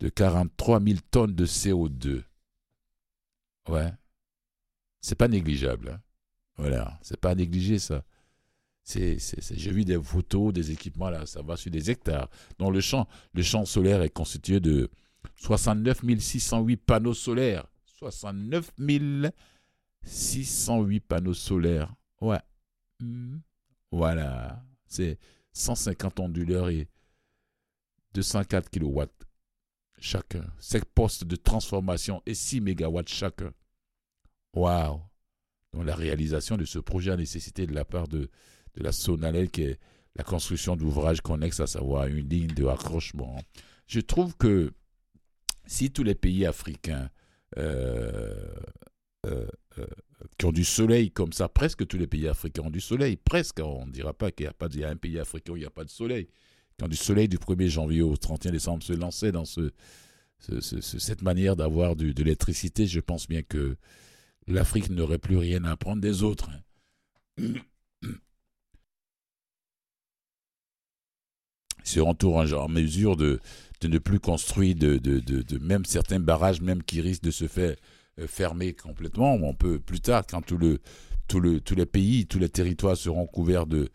[0.00, 2.22] de 43 000 tonnes de CO2.
[3.68, 3.92] Ouais.
[5.00, 5.90] C'est pas négligeable.
[5.90, 6.00] Hein.
[6.56, 6.98] Voilà.
[7.02, 8.04] C'est pas négligé, ça.
[8.84, 9.18] C'est,
[9.52, 12.28] j'ai vu des photos, des équipements, là, ça va sur des hectares.
[12.58, 14.90] Donc le champ, le champ solaire est constitué de
[15.36, 17.66] 69 608 panneaux solaires.
[17.86, 18.72] 69
[20.04, 21.94] 608 panneaux solaires.
[22.20, 22.40] Ouais.
[22.98, 23.38] Hmm.
[23.92, 24.64] Voilà.
[24.86, 25.18] C'est
[25.52, 26.88] 150 onduleurs et
[28.14, 29.02] 204 kW
[29.98, 30.44] chacun.
[30.58, 33.52] 5 postes de transformation et 6 MW chacun.
[34.54, 35.00] Waouh!
[35.72, 38.28] Donc la réalisation de ce projet a nécessité de la part de,
[38.76, 39.78] la Sonalel qui est
[40.16, 43.40] la construction d'ouvrages connexes, à savoir une ligne de raccrochement.
[43.86, 44.72] Je trouve que
[45.66, 47.08] si tous les pays africains
[47.56, 48.54] euh,
[49.26, 49.46] euh,
[49.78, 49.86] euh,
[50.38, 53.60] qui ont du soleil comme ça, presque tous les pays africains ont du soleil, presque,
[53.60, 55.60] on ne dira pas qu'il n'y a pas y a un pays africain où il
[55.60, 56.28] n'y a pas de soleil,
[56.78, 59.70] qui ont du soleil du 1er janvier au 31 décembre se lancer dans ce,
[60.38, 63.76] cette manière d'avoir de l'électricité, je pense bien que
[64.46, 66.50] l'Afrique n'aurait plus rien à apprendre des autres.
[67.38, 67.54] Hein.
[71.84, 73.40] seront toujours en mesure de,
[73.80, 77.46] de ne plus construire de, de, de, même certains barrages, même qui risquent de se
[77.48, 77.76] faire
[78.18, 79.34] euh, fermer complètement.
[79.34, 80.80] On peut plus tard, quand tout le,
[81.28, 83.90] tout le, tous les pays, tous les territoires seront couverts de,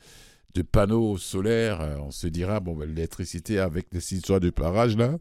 [0.53, 4.97] de panneaux solaires, euh, on se dira bon, ben, l'électricité avec les histoires de barrages
[4.97, 5.17] là,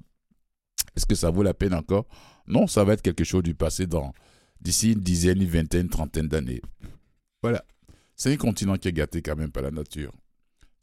[0.96, 2.06] est-ce que ça vaut la peine encore?
[2.46, 4.12] Non, ça va être quelque chose du passé dans
[4.60, 6.62] d'ici une dizaine, une vingtaine, trentaine d'années.
[7.42, 7.64] Voilà.
[8.14, 10.12] C'est un continent qui est gâté quand même par la nature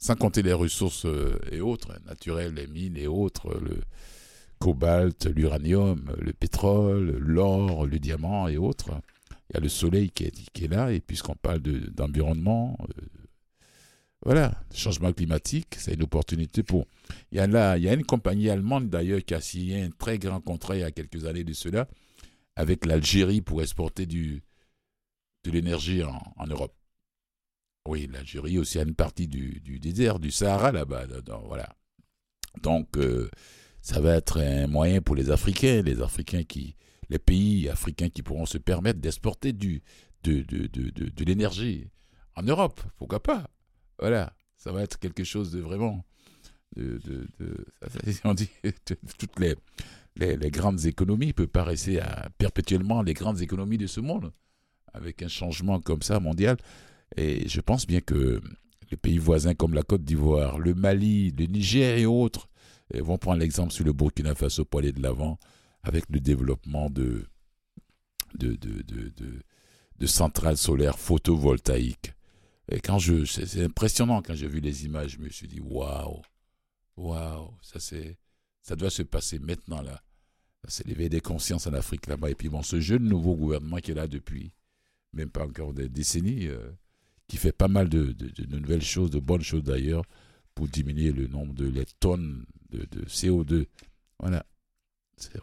[0.04, 3.80] sans compter les ressources euh, et autres, naturelles, les mines et autres, le
[4.64, 8.92] cobalt, l'uranium, le pétrole, l'or, le diamant et autres.
[9.50, 13.02] Il y a le soleil qui est, là, et puisqu'on parle d'environnement, euh,
[14.26, 16.86] voilà, changement climatique, c'est une opportunité pour.
[17.34, 19.90] Il y, a là, il y a une compagnie allemande d'ailleurs qui a signé un
[19.90, 21.90] très grand contrat il y a quelques années de cela
[22.56, 24.40] avec l'Algérie pour exporter de
[25.44, 26.74] l'énergie en Europe.
[27.86, 31.04] Oui, l'Algérie aussi a une partie du, désert, du Sahara là-bas.
[31.48, 31.68] Voilà.
[32.62, 33.30] Donc, euh,
[33.84, 39.00] ça va être un moyen pour les Africains, les pays africains qui pourront se permettre
[39.00, 39.82] d'exporter de,
[41.20, 41.90] l'énergie
[42.36, 42.82] en Europe.
[42.98, 43.50] Pourquoi pas?
[44.00, 46.06] Voilà, ça va être quelque chose de vraiment.
[46.78, 47.28] De,
[48.24, 48.50] on dit
[49.20, 54.32] toutes les, grandes économies peuvent paraître à, perpétuellement les grandes économies de ce monde
[54.94, 56.56] avec un changement comme ça mondial.
[57.18, 58.42] Et je pense bien que
[58.92, 62.48] les pays voisins comme la Côte d'Ivoire, le Mali, le Niger et autres
[62.92, 65.40] eh, vont prendre l'exemple sur le Burkina Faso pour aller de l'avant
[65.84, 67.26] avec le développement de,
[68.36, 72.14] de, de, centrales solaires photovoltaïques.
[72.70, 76.22] Et quand je, c'est impressionnant quand j'ai vu les images, je me suis dit waouh,
[76.98, 78.18] waouh, ça c'est,
[78.62, 80.02] ça doit se passer maintenant là.
[80.68, 82.30] C'est l'éveil des consciences en Afrique là-bas.
[82.30, 84.54] Et puis bon, ce jeune nouveau gouvernement qui est là depuis
[85.14, 86.72] même pas encore des décennies, euh,
[87.28, 88.16] qui fait pas mal de,
[88.50, 90.04] nouvelles choses, de bonnes choses d'ailleurs,
[90.56, 93.66] pour diminuer le nombre de les tonnes de, CO2.
[94.20, 94.46] Voilà.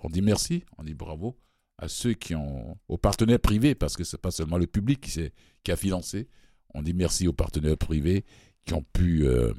[0.03, 1.37] On dit merci, on dit bravo
[1.79, 5.31] à ceux qui ont, aux partenaires privés, parce que c'est pas seulement le public qui,
[5.65, 6.29] qui a financé.
[6.75, 8.25] On dit merci aux partenaires privés
[8.67, 9.53] qui ont pu euh,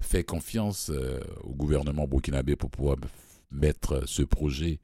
[0.00, 2.96] faire confiance euh, au gouvernement burkinabé pour pouvoir
[3.50, 4.80] mettre ce projet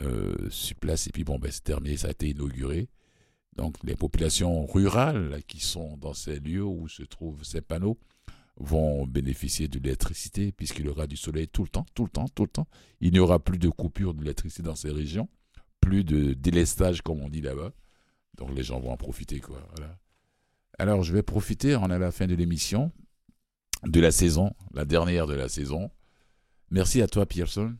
[0.00, 1.06] euh, sur place.
[1.08, 2.88] Et puis bon, ben, c'est terminé, ça a été inauguré.
[3.56, 7.98] Donc les populations rurales qui sont dans ces lieux où se trouvent ces panneaux
[8.56, 12.28] vont bénéficier de l'électricité puisqu'il y aura du soleil tout le temps, tout le temps,
[12.28, 12.68] tout le temps.
[13.00, 15.28] Il n'y aura plus de coupure d'électricité dans ces régions,
[15.80, 17.72] plus de délestage comme on dit là-bas.
[18.36, 19.66] Donc les gens vont en profiter quoi.
[20.78, 22.92] Alors je vais profiter, on est à la fin de l'émission,
[23.84, 25.90] de la saison, la dernière de la saison.
[26.70, 27.74] Merci à toi Pearson.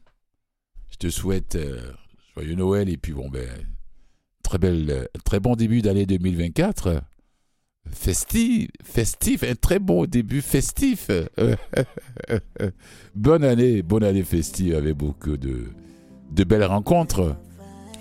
[0.91, 1.91] Je te souhaite euh,
[2.35, 3.49] joyeux Noël et puis bon ben
[4.43, 7.03] très, belle, très bon début d'année 2024.
[7.91, 11.11] Festif, festif, un très bon début festif.
[13.15, 15.67] bonne année, bonne année festive avec beaucoup de,
[16.31, 17.37] de belles rencontres.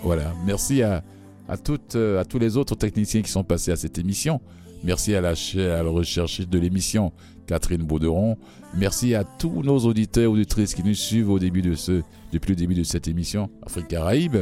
[0.03, 1.03] Voilà, merci à,
[1.47, 4.41] à, toutes, à tous les autres techniciens qui sont passés à cette émission.
[4.83, 7.13] Merci à la, à la de l'émission
[7.45, 8.37] Catherine Bauderon.
[8.75, 12.01] Merci à tous nos auditeurs auditrices qui nous suivent au début de ce,
[12.31, 14.37] depuis le début de cette émission Afrique Caraïbe.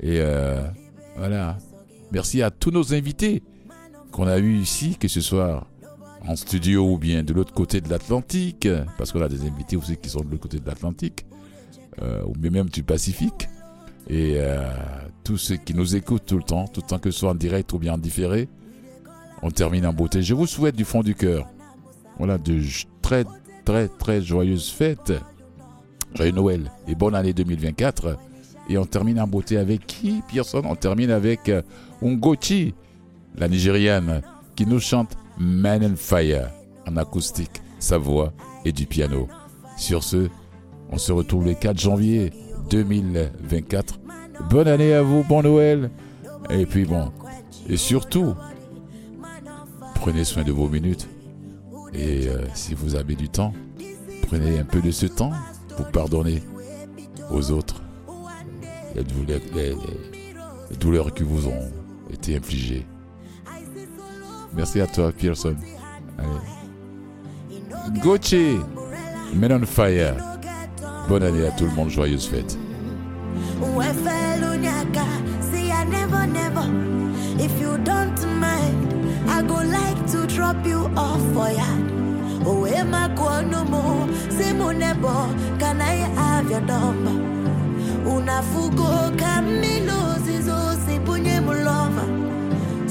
[0.00, 0.62] Et euh,
[1.16, 1.58] voilà.
[2.12, 3.42] Merci à tous nos invités
[4.16, 5.66] qu'on a eu ici, que ce soit
[6.26, 9.98] en studio ou bien de l'autre côté de l'Atlantique, parce qu'on a des invités aussi
[9.98, 11.26] qui sont de l'autre côté de l'Atlantique,
[12.00, 13.46] euh, ou même du Pacifique.
[14.08, 14.64] Et euh,
[15.22, 17.34] tous ceux qui nous écoutent tout le temps, tout le temps que ce soit en
[17.34, 18.48] direct ou bien en différé,
[19.42, 20.22] on termine en beauté.
[20.22, 21.46] Je vous souhaite du fond du cœur,
[22.16, 22.62] voilà, de
[23.02, 23.26] très
[23.66, 25.12] très très joyeuses fêtes.
[26.14, 28.16] Joyeux Noël et bonne année 2024.
[28.70, 30.62] Et on termine en beauté avec qui, Pearson?
[30.64, 31.60] On termine avec euh,
[32.02, 32.72] Ungochi,
[33.36, 34.22] la Nigériane,
[34.54, 36.50] qui nous chante Man and Fire
[36.86, 38.32] en acoustique, sa voix
[38.64, 39.28] et du piano.
[39.76, 40.28] Sur ce,
[40.90, 42.32] on se retrouve le 4 janvier
[42.70, 43.98] 2024.
[44.50, 45.90] Bonne année à vous, bon Noël.
[46.50, 47.12] Et puis bon,
[47.68, 48.34] et surtout,
[49.96, 51.08] prenez soin de vos minutes.
[51.92, 53.52] Et euh, si vous avez du temps,
[54.22, 55.32] prenez un peu de ce temps
[55.76, 56.42] pour pardonner
[57.30, 57.82] aux autres
[58.94, 59.04] les,
[60.78, 61.70] douleurs qui vous ont
[62.12, 62.86] été infligées.
[64.56, 65.54] Merci à toi, Pearson.
[66.18, 66.28] Allez.
[69.34, 70.14] Men on Fire.
[71.08, 72.58] Bonne année à tout le monde, joyeuse fête.
[77.38, 78.94] If you don't mind,
[79.28, 81.50] I go like to drop you off for.
[82.46, 84.08] Oh, am I going no more?
[84.30, 85.28] Say, Monebo,
[85.58, 87.36] can I have your number?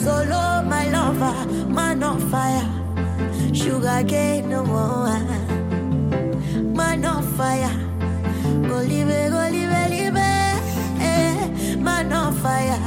[0.06, 2.70] Solo my lover, uh, man on fire.
[3.56, 5.20] Sugar cane no more uh,
[6.62, 7.74] Man on fire.
[8.70, 10.16] Go live, go live, live
[11.02, 11.76] eh.
[11.78, 12.78] Man on fire.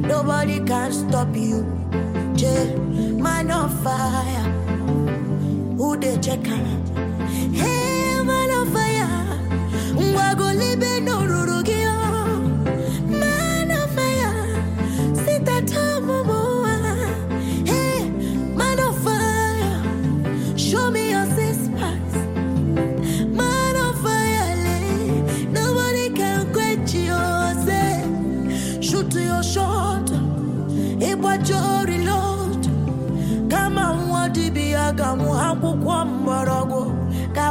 [0.00, 1.66] Nobody can stop you
[2.36, 2.76] J
[3.18, 4.44] Man on fire.
[5.76, 6.87] Who they check out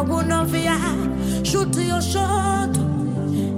[0.07, 2.73] N'ọfịa Shoot your shot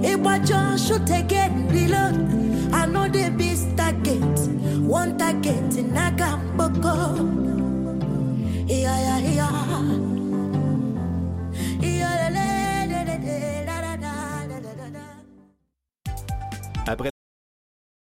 [0.02, 4.22] Ịgbacha shoot again reload I know the beast target
[4.88, 7.39] One target n'aka mgboko